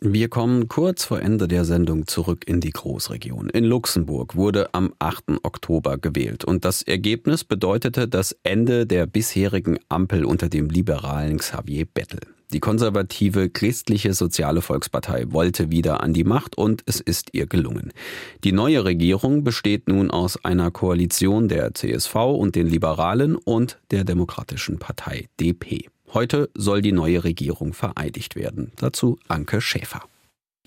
Wir 0.04 0.28
kommen 0.28 0.66
kurz 0.66 1.04
vor 1.04 1.20
Ende 1.20 1.46
der 1.46 1.64
Sendung 1.64 2.08
zurück 2.08 2.42
in 2.48 2.60
die 2.60 2.72
Großregion. 2.72 3.48
In 3.50 3.62
Luxemburg 3.62 4.34
wurde 4.34 4.74
am 4.74 4.92
8. 4.98 5.44
Oktober 5.44 5.96
gewählt 5.96 6.44
und 6.44 6.64
das 6.64 6.82
Ergebnis 6.82 7.44
bedeutete 7.44 8.08
das 8.08 8.36
Ende 8.42 8.84
der 8.84 9.06
bisherigen 9.06 9.78
Ampel 9.88 10.24
unter 10.24 10.48
dem 10.48 10.70
liberalen 10.70 11.36
Xavier 11.38 11.84
Bettel. 11.84 12.18
Die 12.52 12.58
konservative 12.58 13.48
christliche 13.48 14.12
soziale 14.12 14.60
Volkspartei 14.60 15.26
wollte 15.28 15.70
wieder 15.70 16.02
an 16.02 16.12
die 16.12 16.24
Macht 16.24 16.58
und 16.58 16.82
es 16.86 16.98
ist 16.98 17.28
ihr 17.32 17.46
gelungen. 17.46 17.92
Die 18.42 18.50
neue 18.50 18.84
Regierung 18.84 19.44
besteht 19.44 19.86
nun 19.86 20.10
aus 20.10 20.44
einer 20.44 20.72
Koalition 20.72 21.46
der 21.46 21.74
CSV 21.74 22.16
und 22.16 22.56
den 22.56 22.66
Liberalen 22.66 23.36
und 23.36 23.78
der 23.92 24.02
Demokratischen 24.02 24.80
Partei 24.80 25.28
DP. 25.38 25.86
Heute 26.14 26.50
soll 26.54 26.82
die 26.82 26.92
neue 26.92 27.24
Regierung 27.24 27.72
vereidigt 27.72 28.36
werden. 28.36 28.72
Dazu 28.76 29.18
Anke 29.28 29.60
Schäfer. 29.60 30.02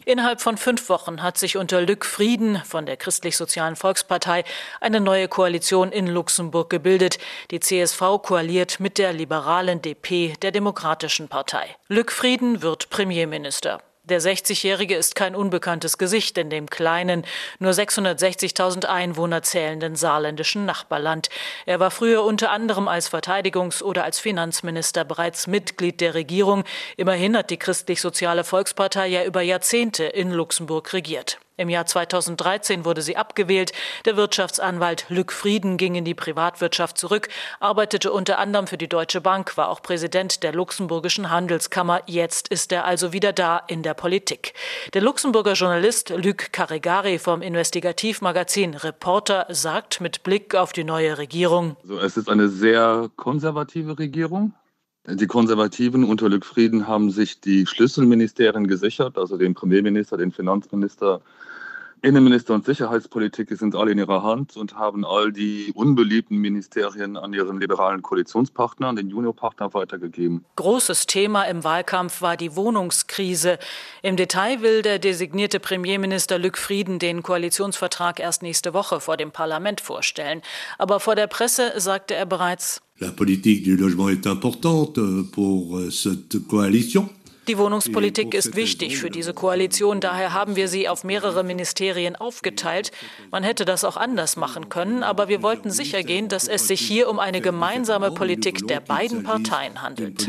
Innerhalb 0.06 0.40
von 0.40 0.58
fünf 0.58 0.90
Wochen 0.90 1.24
hat 1.24 1.38
sich 1.38 1.58
unter 1.58 1.82
Lück 1.82 2.06
Frieden 2.06 2.62
von 2.64 2.86
der 2.86 2.96
Christlich-Sozialen 2.96 3.76
Volkspartei 3.76 4.44
eine 4.80 5.00
neue 5.00 5.28
Koalition 5.28 5.92
in 5.92 6.06
Luxemburg 6.06 6.70
gebildet. 6.70 7.18
Die 7.50 7.60
CSV 7.60 8.22
koaliert 8.22 8.80
mit 8.80 9.00
der 9.00 9.14
liberalen 9.14 9.82
DP 9.82 10.36
der 10.42 10.52
Demokratischen 10.52 11.28
Partei. 11.28 11.76
Lück 11.88 12.12
Frieden 12.12 12.62
wird 12.62 12.90
Premierminister. 12.90 13.82
Der 14.08 14.22
60-Jährige 14.22 14.96
ist 14.96 15.16
kein 15.16 15.36
unbekanntes 15.36 15.98
Gesicht 15.98 16.38
in 16.38 16.52
dem 16.52 16.70
kleinen, 16.70 17.26
nur 17.58 17.72
660.000 17.72 18.86
Einwohner 18.86 19.42
zählenden 19.42 19.96
saarländischen 19.96 20.64
Nachbarland. 20.64 21.30
Er 21.66 21.80
war 21.80 21.90
früher 21.90 22.24
unter 22.24 22.52
anderem 22.52 22.88
als 22.88 23.12
Verteidigungs- 23.12 23.82
oder 23.82 24.04
als 24.04 24.20
Finanzminister 24.20 25.06
bereits 25.06 25.48
Mitglied 25.48 26.02
der 26.02 26.14
Regierung. 26.14 26.66
Immerhin 26.98 27.36
hat 27.36 27.50
die 27.50 27.58
Christlich-Soziale 27.58 28.44
Volkspartei 28.44 29.08
ja 29.08 29.24
über 29.24 29.42
Jahrzehnte 29.42 30.04
in 30.04 30.32
Luxemburg 30.32 30.94
regiert. 30.94 31.40
Im 31.58 31.70
Jahr 31.70 31.86
2013 31.86 32.84
wurde 32.84 33.02
sie 33.02 33.16
abgewählt. 33.16 33.72
Der 34.04 34.18
Wirtschaftsanwalt 34.18 35.06
Lück 35.08 35.32
Frieden 35.32 35.78
ging 35.78 35.96
in 35.96 36.04
die 36.04 36.14
Privatwirtschaft 36.14 36.98
zurück, 36.98 37.30
arbeitete 37.62 38.12
unter 38.12 38.40
anderem 38.40 38.68
für 38.68 38.78
die 38.78 38.90
Deutsche 38.90 39.22
Bank, 39.22 39.56
war 39.56 39.70
auch 39.70 39.82
Präsident 39.82 40.44
der 40.44 40.52
Luxemburgischen 40.52 41.30
Handelskammer. 41.30 42.02
Jetzt 42.08 42.50
ist 42.50 42.74
er 42.74 42.84
also 42.84 43.14
wieder 43.14 43.32
da 43.32 43.62
in 43.68 43.84
der 43.84 43.94
Politik. 43.94 44.54
Der 44.94 45.02
Luxemburger 45.02 45.54
Journalist 45.54 46.10
Luc 46.10 46.52
Carregari 46.52 47.20
vom 47.20 47.42
Investigativmagazin 47.42 48.74
Reporter 48.74 49.46
sagt 49.48 50.02
mit 50.02 50.24
Blick 50.24 50.56
auf 50.56 50.74
die 50.74 50.84
neue 50.84 51.18
Regierung. 51.18 51.78
Also 51.84 52.00
es 52.00 52.18
ist 52.18 52.30
eine 52.30 52.50
sehr 52.50 53.10
konservative 53.16 53.98
Regierung. 53.98 54.54
Die 55.08 55.28
Konservativen 55.28 56.04
unter 56.04 56.30
Luc 56.30 56.46
Frieden 56.46 56.88
haben 56.88 57.12
sich 57.12 57.40
die 57.40 57.68
Schlüsselministerien 57.68 58.68
gesichert, 58.68 59.18
also 59.20 59.38
den 59.38 59.54
Premierminister, 59.54 60.18
den 60.18 60.32
Finanzminister, 60.32 61.22
Innenminister 62.06 62.54
und 62.54 62.66
Sicherheitspolitik 62.66 63.50
sind 63.50 63.76
alle 63.76 63.92
in 63.92 63.98
ihrer 63.98 64.22
Hand 64.22 64.58
und 64.58 64.76
haben 64.76 65.06
all 65.06 65.32
die 65.32 65.72
unbeliebten 65.74 66.38
Ministerien 66.38 67.18
an 67.18 67.34
ihren 67.34 67.60
liberalen 67.60 68.04
Koalitionspartner, 68.04 68.88
an 68.88 68.96
den 68.96 69.10
Juniorpartner 69.10 69.74
weitergegeben. 69.74 70.46
Großes 70.56 71.08
Thema 71.08 71.44
im 71.46 71.64
Wahlkampf 71.64 72.22
war 72.22 72.38
die 72.38 72.56
Wohnungskrise. 72.56 73.58
Im 74.04 74.18
Detail 74.18 74.62
will 74.62 74.84
der 74.84 75.00
designierte 75.00 75.60
Premierminister 75.60 76.38
Luc 76.38 76.60
Frieden 76.60 77.00
den 77.00 77.24
Koalitionsvertrag 77.24 78.20
erst 78.20 78.44
nächste 78.44 78.76
Woche 78.76 79.00
vor 79.00 79.18
dem 79.18 79.32
Parlament 79.32 79.82
vorstellen. 79.82 80.44
Aber 80.78 81.00
vor 81.00 81.16
der 81.16 81.28
Presse 81.28 81.74
sagte 81.78 82.14
er 82.14 82.28
bereits, 82.28 82.85
La 83.02 83.12
politique 83.12 83.62
du 83.62 83.76
logement 83.76 84.08
est 84.08 84.26
importante 84.26 85.00
pour 85.34 85.82
cette 85.92 86.40
coalition. 86.48 87.10
Die 87.48 87.60
Wohnungspolitik 87.60 88.34
ist 88.34 88.56
wichtig 88.56 88.98
für 88.98 89.12
diese 89.12 89.36
Koalition, 89.36 90.00
daher 90.00 90.34
haben 90.34 90.56
wir 90.56 90.68
sie 90.68 90.90
auf 90.90 91.04
mehrere 91.04 91.44
Ministerien 91.44 92.16
aufgeteilt. 92.16 92.92
Man 93.30 93.44
hätte 93.44 93.66
das 93.66 93.84
auch 93.84 93.98
anders 93.98 94.36
machen 94.36 94.70
können, 94.70 95.04
aber 95.04 95.28
wir 95.28 95.44
wollten 95.44 95.70
sicher 95.70 96.02
gehen, 96.02 96.28
dass 96.28 96.48
es 96.48 96.68
sich 96.68 96.82
hier 96.82 97.08
um 97.08 97.20
eine 97.20 97.42
gemeinsame 97.42 98.10
Politik 98.10 98.68
der 98.68 98.80
beiden 98.80 99.22
Parteien 99.22 99.84
handelt. 99.84 100.28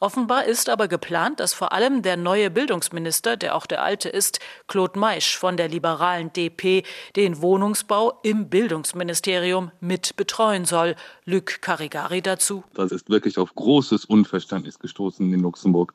Offenbar 0.00 0.44
ist 0.44 0.68
aber 0.68 0.86
geplant, 0.86 1.40
dass 1.40 1.52
vor 1.52 1.72
allem 1.72 2.02
der 2.02 2.16
neue 2.16 2.50
Bildungsminister, 2.50 3.36
der 3.36 3.56
auch 3.56 3.66
der 3.66 3.82
alte 3.82 4.08
ist, 4.08 4.38
Claude 4.68 4.96
Meisch 5.00 5.36
von 5.36 5.56
der 5.56 5.68
liberalen 5.68 6.32
DP, 6.32 6.84
den 7.16 7.42
Wohnungsbau 7.42 8.20
im 8.22 8.48
Bildungsministerium 8.50 9.72
mit 9.80 10.14
betreuen 10.14 10.64
soll. 10.64 10.94
Luc 11.24 11.60
Carigari 11.60 12.22
dazu. 12.22 12.62
Das 12.74 12.92
ist 12.92 13.08
wirklich 13.08 13.38
auf 13.38 13.52
großes 13.54 14.04
Unverständnis 14.04 14.43
Missverständnis 14.44 14.78
gestoßen 14.78 15.32
in 15.32 15.40
Luxemburg. 15.40 15.94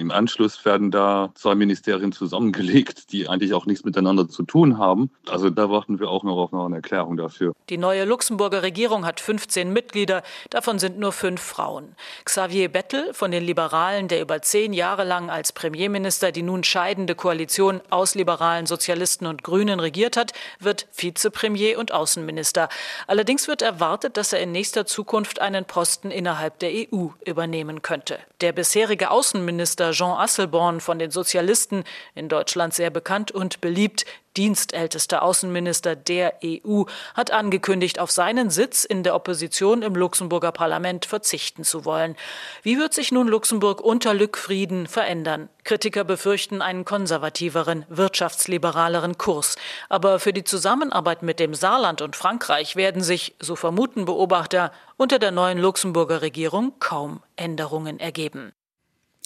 Im 0.00 0.10
Anschluss 0.10 0.64
werden 0.64 0.90
da 0.90 1.30
zwei 1.34 1.54
Ministerien 1.54 2.10
zusammengelegt, 2.10 3.12
die 3.12 3.28
eigentlich 3.28 3.52
auch 3.52 3.66
nichts 3.66 3.84
miteinander 3.84 4.30
zu 4.30 4.44
tun 4.44 4.78
haben. 4.78 5.10
Also 5.28 5.50
da 5.50 5.68
warten 5.68 6.00
wir 6.00 6.08
auch 6.08 6.24
noch 6.24 6.38
auf 6.38 6.54
eine 6.54 6.76
Erklärung 6.76 7.18
dafür. 7.18 7.52
Die 7.68 7.76
neue 7.76 8.06
Luxemburger 8.06 8.62
Regierung 8.62 9.04
hat 9.04 9.20
15 9.20 9.70
Mitglieder, 9.70 10.22
davon 10.48 10.78
sind 10.78 10.98
nur 10.98 11.12
fünf 11.12 11.42
Frauen. 11.42 11.94
Xavier 12.24 12.70
Bettel 12.70 13.12
von 13.12 13.30
den 13.30 13.44
Liberalen, 13.44 14.08
der 14.08 14.22
über 14.22 14.40
zehn 14.40 14.72
Jahre 14.72 15.04
lang 15.04 15.28
als 15.28 15.52
Premierminister 15.52 16.32
die 16.32 16.42
nun 16.42 16.64
scheidende 16.64 17.14
Koalition 17.14 17.82
aus 17.90 18.14
Liberalen, 18.14 18.64
Sozialisten 18.64 19.26
und 19.26 19.42
Grünen 19.42 19.80
regiert 19.80 20.16
hat, 20.16 20.32
wird 20.60 20.88
Vizepremier 20.96 21.78
und 21.78 21.92
Außenminister. 21.92 22.70
Allerdings 23.06 23.48
wird 23.48 23.60
erwartet, 23.60 24.16
dass 24.16 24.32
er 24.32 24.40
in 24.40 24.52
nächster 24.52 24.86
Zukunft 24.86 25.42
einen 25.42 25.66
Posten 25.66 26.10
innerhalb 26.10 26.58
der 26.60 26.70
EU 26.70 27.08
übernehmen 27.26 27.82
könnte. 27.82 28.18
Der 28.40 28.52
bisherige 28.52 29.10
Außenminister 29.10 29.89
Jean 29.92 30.18
Asselborn 30.18 30.80
von 30.80 30.98
den 30.98 31.10
Sozialisten, 31.10 31.84
in 32.14 32.28
Deutschland 32.28 32.74
sehr 32.74 32.90
bekannt 32.90 33.32
und 33.32 33.60
beliebt, 33.60 34.04
dienstältester 34.36 35.22
Außenminister 35.22 35.96
der 35.96 36.34
EU, 36.44 36.84
hat 37.14 37.30
angekündigt, 37.30 37.98
auf 37.98 38.10
seinen 38.10 38.50
Sitz 38.50 38.84
in 38.84 39.02
der 39.02 39.14
Opposition 39.14 39.82
im 39.82 39.94
Luxemburger 39.94 40.52
Parlament 40.52 41.04
verzichten 41.04 41.64
zu 41.64 41.84
wollen. 41.84 42.16
Wie 42.62 42.78
wird 42.78 42.94
sich 42.94 43.12
nun 43.12 43.28
Luxemburg 43.28 43.80
unter 43.80 44.14
Luc 44.14 44.38
Frieden 44.38 44.86
verändern? 44.86 45.48
Kritiker 45.64 46.04
befürchten 46.04 46.62
einen 46.62 46.84
konservativeren, 46.84 47.84
wirtschaftsliberaleren 47.88 49.18
Kurs. 49.18 49.56
Aber 49.88 50.20
für 50.20 50.32
die 50.32 50.44
Zusammenarbeit 50.44 51.22
mit 51.22 51.40
dem 51.40 51.54
Saarland 51.54 52.00
und 52.02 52.16
Frankreich 52.16 52.76
werden 52.76 53.02
sich, 53.02 53.34
so 53.40 53.56
vermuten 53.56 54.04
Beobachter, 54.04 54.72
unter 54.96 55.18
der 55.18 55.32
neuen 55.32 55.58
Luxemburger 55.58 56.22
Regierung 56.22 56.74
kaum 56.78 57.22
Änderungen 57.36 57.98
ergeben. 57.98 58.52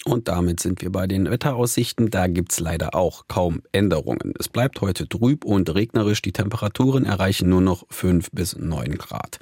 Und 0.07 0.27
damit 0.27 0.59
sind 0.59 0.83
wir 0.83 0.91
bei 0.91 1.07
den 1.07 1.31
Wetteraussichten. 1.31 2.11
Da 2.11 2.27
gibt's 2.27 2.59
leider 2.59 2.93
auch 2.93 3.23
kaum 3.27 3.63
Änderungen. 3.71 4.33
Es 4.37 4.47
bleibt 4.47 4.79
heute 4.81 5.09
trüb 5.09 5.43
und 5.43 5.73
regnerisch. 5.73 6.21
Die 6.21 6.31
Temperaturen 6.31 7.05
erreichen 7.05 7.49
nur 7.49 7.61
noch 7.61 7.85
5 7.89 8.29
bis 8.29 8.55
9 8.55 8.99
Grad. 8.99 9.39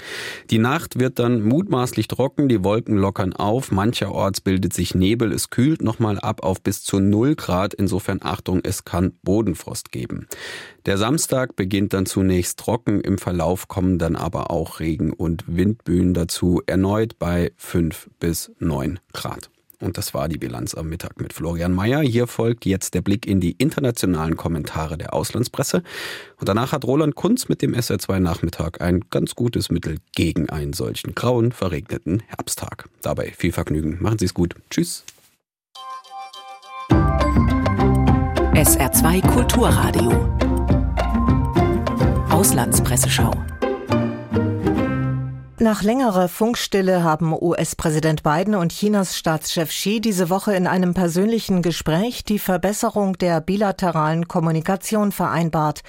Die 0.51 0.59
Nacht 0.59 0.97
wird 0.97 1.19
dann 1.19 1.41
mutmaßlich 1.41 2.07
trocken. 2.07 2.47
Die 2.47 2.63
Wolken 2.63 2.95
lockern 2.95 3.33
auf. 3.33 3.73
Mancherorts 3.73 4.39
bildet 4.39 4.73
sich 4.73 4.95
Nebel. 4.95 5.33
Es 5.33 5.49
kühlt 5.49 5.81
nochmal 5.81 6.17
ab 6.17 6.43
auf 6.43 6.61
bis 6.61 6.81
zu 6.81 7.01
0 7.01 7.35
Grad. 7.35 7.73
Insofern 7.73 8.19
Achtung, 8.21 8.61
es 8.63 8.85
kann 8.85 9.17
Bodenfrost 9.21 9.91
geben. 9.91 10.27
Der 10.85 10.97
Samstag 10.97 11.57
beginnt 11.57 11.91
dann 11.91 12.05
zunächst 12.05 12.57
trocken. 12.57 13.01
Im 13.01 13.17
Verlauf 13.17 13.67
kommen 13.67 13.99
dann 13.99 14.15
aber 14.15 14.49
auch 14.49 14.79
Regen 14.79 15.11
und 15.11 15.43
Windböen 15.45 16.13
dazu. 16.13 16.61
Erneut 16.67 17.19
bei 17.19 17.51
5 17.57 18.09
bis 18.21 18.49
9 18.59 19.01
Grad. 19.11 19.49
Und 19.83 19.97
das 19.97 20.13
war 20.13 20.29
die 20.29 20.37
Bilanz 20.37 20.73
am 20.75 20.87
Mittag 20.87 21.19
mit 21.19 21.33
Florian 21.33 21.73
Mayer. 21.73 21.99
Hier 22.01 22.25
folgt 22.25 22.65
jetzt 22.65 22.93
der 22.93 23.01
Blick 23.01 23.27
in 23.27 23.41
die 23.41 23.51
internationalen 23.51 24.37
Kommentare 24.37 24.97
der 24.97 25.13
Auslandspresse. 25.13 25.83
Und 26.39 26.47
danach 26.47 26.71
hat 26.71 26.85
Roland 26.85 27.15
Kunz 27.15 27.49
mit 27.49 27.61
dem 27.61 27.75
SR2 27.75 28.19
Nachmittag 28.19 28.79
ein 28.81 29.01
ganz 29.09 29.35
gutes 29.35 29.69
Mittel 29.69 29.97
gegen 30.15 30.49
einen 30.49 30.71
solchen 30.71 31.13
grauen, 31.15 31.51
verregneten 31.51 32.23
Herbsttag. 32.27 32.87
Dabei 33.01 33.33
viel 33.37 33.51
Vergnügen. 33.51 33.97
Machen 33.99 34.19
Sie 34.19 34.25
es 34.25 34.33
gut. 34.33 34.55
Tschüss. 34.69 35.03
SR2 38.53 39.33
Kulturradio. 39.33 40.11
Auslandspresseschau. 42.29 43.33
Nach 45.63 45.81
längerer 45.81 46.27
Funkstille 46.27 47.05
haben 47.05 47.31
US-Präsident 47.31 48.21
Biden 48.21 48.53
und 48.53 48.73
Chinas 48.73 49.17
Staatschef 49.17 49.69
Xi 49.69 50.01
diese 50.01 50.29
Woche 50.29 50.53
in 50.53 50.67
einem 50.67 50.93
persönlichen 50.93 51.61
Gespräch 51.61 52.25
die 52.25 52.37
Verbesserung 52.37 53.17
der 53.17 53.39
bilateralen 53.39 54.27
Kommunikation 54.27 55.13
vereinbart. 55.13 55.83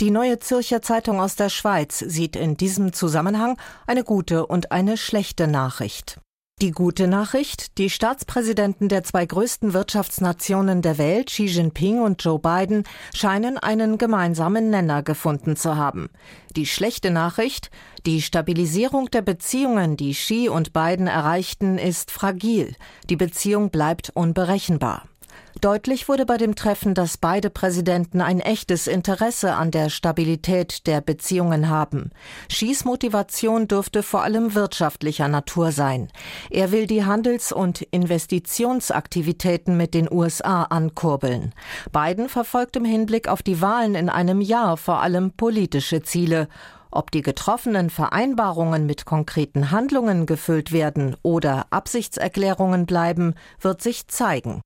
Die 0.00 0.10
Neue 0.10 0.40
Zürcher 0.40 0.82
Zeitung 0.82 1.20
aus 1.20 1.36
der 1.36 1.48
Schweiz 1.48 2.00
sieht 2.00 2.34
in 2.34 2.56
diesem 2.56 2.92
Zusammenhang 2.92 3.56
eine 3.86 4.02
gute 4.02 4.46
und 4.46 4.72
eine 4.72 4.96
schlechte 4.96 5.46
Nachricht. 5.46 6.18
Die 6.62 6.72
gute 6.72 7.08
Nachricht, 7.08 7.78
die 7.78 7.88
Staatspräsidenten 7.88 8.90
der 8.90 9.02
zwei 9.02 9.24
größten 9.24 9.72
Wirtschaftsnationen 9.72 10.82
der 10.82 10.98
Welt, 10.98 11.28
Xi 11.28 11.46
Jinping 11.46 12.02
und 12.02 12.22
Joe 12.22 12.38
Biden, 12.38 12.84
scheinen 13.14 13.56
einen 13.56 13.96
gemeinsamen 13.96 14.68
Nenner 14.68 15.02
gefunden 15.02 15.56
zu 15.56 15.76
haben. 15.76 16.10
Die 16.56 16.66
schlechte 16.66 17.10
Nachricht, 17.10 17.70
die 18.04 18.20
Stabilisierung 18.20 19.10
der 19.10 19.22
Beziehungen, 19.22 19.96
die 19.96 20.12
Xi 20.12 20.50
und 20.50 20.74
Biden 20.74 21.06
erreichten, 21.06 21.78
ist 21.78 22.10
fragil. 22.10 22.76
Die 23.08 23.16
Beziehung 23.16 23.70
bleibt 23.70 24.10
unberechenbar. 24.10 25.04
Deutlich 25.60 26.08
wurde 26.08 26.26
bei 26.26 26.36
dem 26.36 26.54
Treffen, 26.54 26.94
dass 26.94 27.16
beide 27.16 27.50
Präsidenten 27.50 28.20
ein 28.20 28.40
echtes 28.40 28.86
Interesse 28.86 29.54
an 29.54 29.70
der 29.70 29.90
Stabilität 29.90 30.86
der 30.86 31.00
Beziehungen 31.00 31.68
haben. 31.68 32.10
Xis 32.48 32.84
Motivation 32.84 33.66
dürfte 33.66 34.02
vor 34.02 34.22
allem 34.22 34.54
wirtschaftlicher 34.54 35.28
Natur 35.28 35.72
sein. 35.72 36.08
Er 36.50 36.72
will 36.72 36.86
die 36.86 37.04
Handels- 37.04 37.52
und 37.52 37.82
Investitionsaktivitäten 37.82 39.76
mit 39.76 39.92
den 39.92 40.10
USA 40.10 40.62
ankurbeln. 40.64 41.52
Biden 41.92 42.28
verfolgt 42.28 42.76
im 42.76 42.84
Hinblick 42.84 43.28
auf 43.28 43.42
die 43.42 43.60
Wahlen 43.60 43.96
in 43.96 44.08
einem 44.08 44.40
Jahr 44.40 44.76
vor 44.76 45.00
allem 45.00 45.32
politische 45.32 46.02
Ziele. 46.02 46.48
Ob 46.92 47.10
die 47.10 47.22
getroffenen 47.22 47.90
Vereinbarungen 47.90 48.86
mit 48.86 49.04
konkreten 49.04 49.70
Handlungen 49.70 50.26
gefüllt 50.26 50.72
werden 50.72 51.16
oder 51.22 51.66
Absichtserklärungen 51.70 52.86
bleiben, 52.86 53.34
wird 53.60 53.82
sich 53.82 54.08
zeigen. 54.08 54.60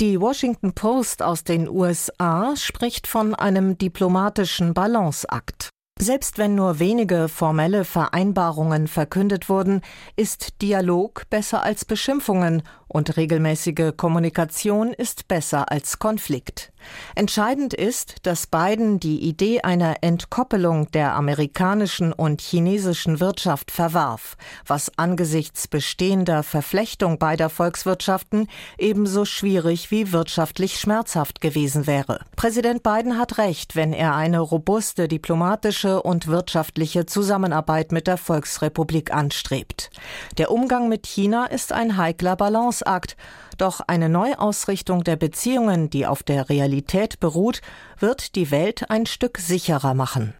Die 0.00 0.20
Washington 0.20 0.72
Post 0.72 1.22
aus 1.22 1.44
den 1.44 1.68
USA 1.68 2.56
spricht 2.56 3.06
von 3.06 3.34
einem 3.34 3.76
diplomatischen 3.76 4.72
Balanceakt. 4.72 5.68
Selbst 6.00 6.38
wenn 6.38 6.54
nur 6.54 6.78
wenige 6.78 7.28
formelle 7.28 7.84
Vereinbarungen 7.84 8.88
verkündet 8.88 9.50
wurden, 9.50 9.82
ist 10.16 10.62
Dialog 10.62 11.28
besser 11.28 11.62
als 11.62 11.84
Beschimpfungen 11.84 12.62
und 12.90 13.16
regelmäßige 13.16 13.92
Kommunikation 13.96 14.92
ist 14.92 15.28
besser 15.28 15.70
als 15.70 15.98
Konflikt. 15.98 16.72
Entscheidend 17.14 17.74
ist, 17.74 18.26
dass 18.26 18.46
Biden 18.46 19.00
die 19.00 19.20
Idee 19.20 19.60
einer 19.60 19.96
Entkoppelung 20.02 20.90
der 20.92 21.14
amerikanischen 21.14 22.12
und 22.12 22.40
chinesischen 22.40 23.20
Wirtschaft 23.20 23.70
verwarf, 23.70 24.36
was 24.66 24.96
angesichts 24.98 25.68
bestehender 25.68 26.42
Verflechtung 26.42 27.18
beider 27.18 27.50
Volkswirtschaften 27.50 28.48
ebenso 28.78 29.24
schwierig 29.24 29.90
wie 29.90 30.12
wirtschaftlich 30.12 30.78
schmerzhaft 30.80 31.40
gewesen 31.40 31.86
wäre. 31.86 32.20
Präsident 32.36 32.82
Biden 32.82 33.18
hat 33.18 33.38
recht, 33.38 33.76
wenn 33.76 33.92
er 33.92 34.14
eine 34.14 34.40
robuste 34.40 35.06
diplomatische 35.06 36.02
und 36.02 36.26
wirtschaftliche 36.26 37.06
Zusammenarbeit 37.06 37.92
mit 37.92 38.06
der 38.06 38.16
Volksrepublik 38.16 39.12
anstrebt. 39.12 39.90
Der 40.38 40.50
Umgang 40.50 40.88
mit 40.88 41.06
China 41.06 41.46
ist 41.46 41.72
ein 41.72 41.96
heikler 41.96 42.36
Balanceakt, 42.80 43.16
doch 43.58 43.80
eine 43.86 44.08
Neuausrichtung 44.08 45.04
der 45.04 45.16
Beziehungen, 45.16 45.90
die 45.90 46.06
auf 46.06 46.22
der 46.22 46.48
Realität 46.48 47.20
beruht, 47.20 47.60
wird 47.98 48.34
die 48.34 48.50
Welt 48.50 48.90
ein 48.90 49.06
Stück 49.06 49.38
sicherer 49.38 49.94
machen. 49.94 50.34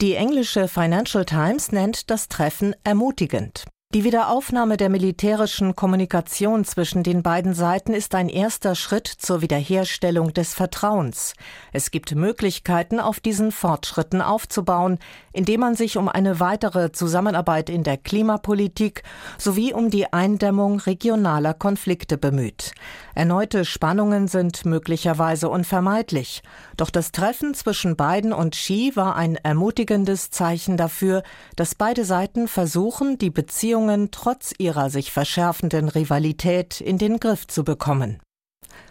Die 0.00 0.14
englische 0.14 0.68
Financial 0.68 1.24
Times 1.24 1.72
nennt 1.72 2.10
das 2.10 2.28
Treffen 2.28 2.74
ermutigend. 2.84 3.64
Die 3.94 4.04
Wiederaufnahme 4.04 4.76
der 4.76 4.90
militärischen 4.90 5.74
Kommunikation 5.74 6.66
zwischen 6.66 7.02
den 7.02 7.22
beiden 7.22 7.54
Seiten 7.54 7.94
ist 7.94 8.14
ein 8.14 8.28
erster 8.28 8.74
Schritt 8.74 9.06
zur 9.06 9.40
Wiederherstellung 9.40 10.34
des 10.34 10.52
Vertrauens. 10.52 11.32
Es 11.72 11.90
gibt 11.90 12.14
Möglichkeiten, 12.14 13.00
auf 13.00 13.18
diesen 13.18 13.50
Fortschritten 13.50 14.20
aufzubauen, 14.20 14.98
indem 15.32 15.60
man 15.60 15.74
sich 15.74 15.96
um 15.96 16.10
eine 16.10 16.38
weitere 16.38 16.92
Zusammenarbeit 16.92 17.70
in 17.70 17.82
der 17.82 17.96
Klimapolitik 17.96 19.04
sowie 19.38 19.72
um 19.72 19.88
die 19.88 20.12
Eindämmung 20.12 20.80
regionaler 20.80 21.54
Konflikte 21.54 22.18
bemüht. 22.18 22.72
Erneute 23.14 23.64
Spannungen 23.64 24.28
sind 24.28 24.66
möglicherweise 24.66 25.48
unvermeidlich. 25.48 26.42
Doch 26.76 26.90
das 26.90 27.10
Treffen 27.10 27.54
zwischen 27.54 27.96
Biden 27.96 28.34
und 28.34 28.54
Xi 28.54 28.92
war 28.96 29.16
ein 29.16 29.36
ermutigendes 29.36 30.30
Zeichen 30.30 30.76
dafür, 30.76 31.22
dass 31.56 31.74
beide 31.74 32.04
Seiten 32.04 32.48
versuchen, 32.48 33.16
die 33.16 33.30
Beziehung 33.30 33.77
Beziehungen 33.78 34.10
trotz 34.10 34.52
ihrer 34.58 34.90
sich 34.90 35.12
verschärfenden 35.12 35.88
Rivalität 35.88 36.80
in 36.80 36.98
den 36.98 37.20
Griff 37.20 37.46
zu 37.46 37.62
bekommen. 37.62 38.18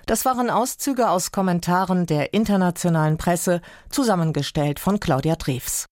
Das 0.06 0.23
waren 0.23 0.50
Auszüge 0.50 1.10
aus 1.10 1.34
Kommentaren 1.34 2.06
der 2.06 2.34
internationalen 2.34 3.17
Presse, 3.17 3.60
zusammengestellt 3.89 4.80
von 4.80 5.02
Claudia 5.02 5.36
Drews. 5.36 5.88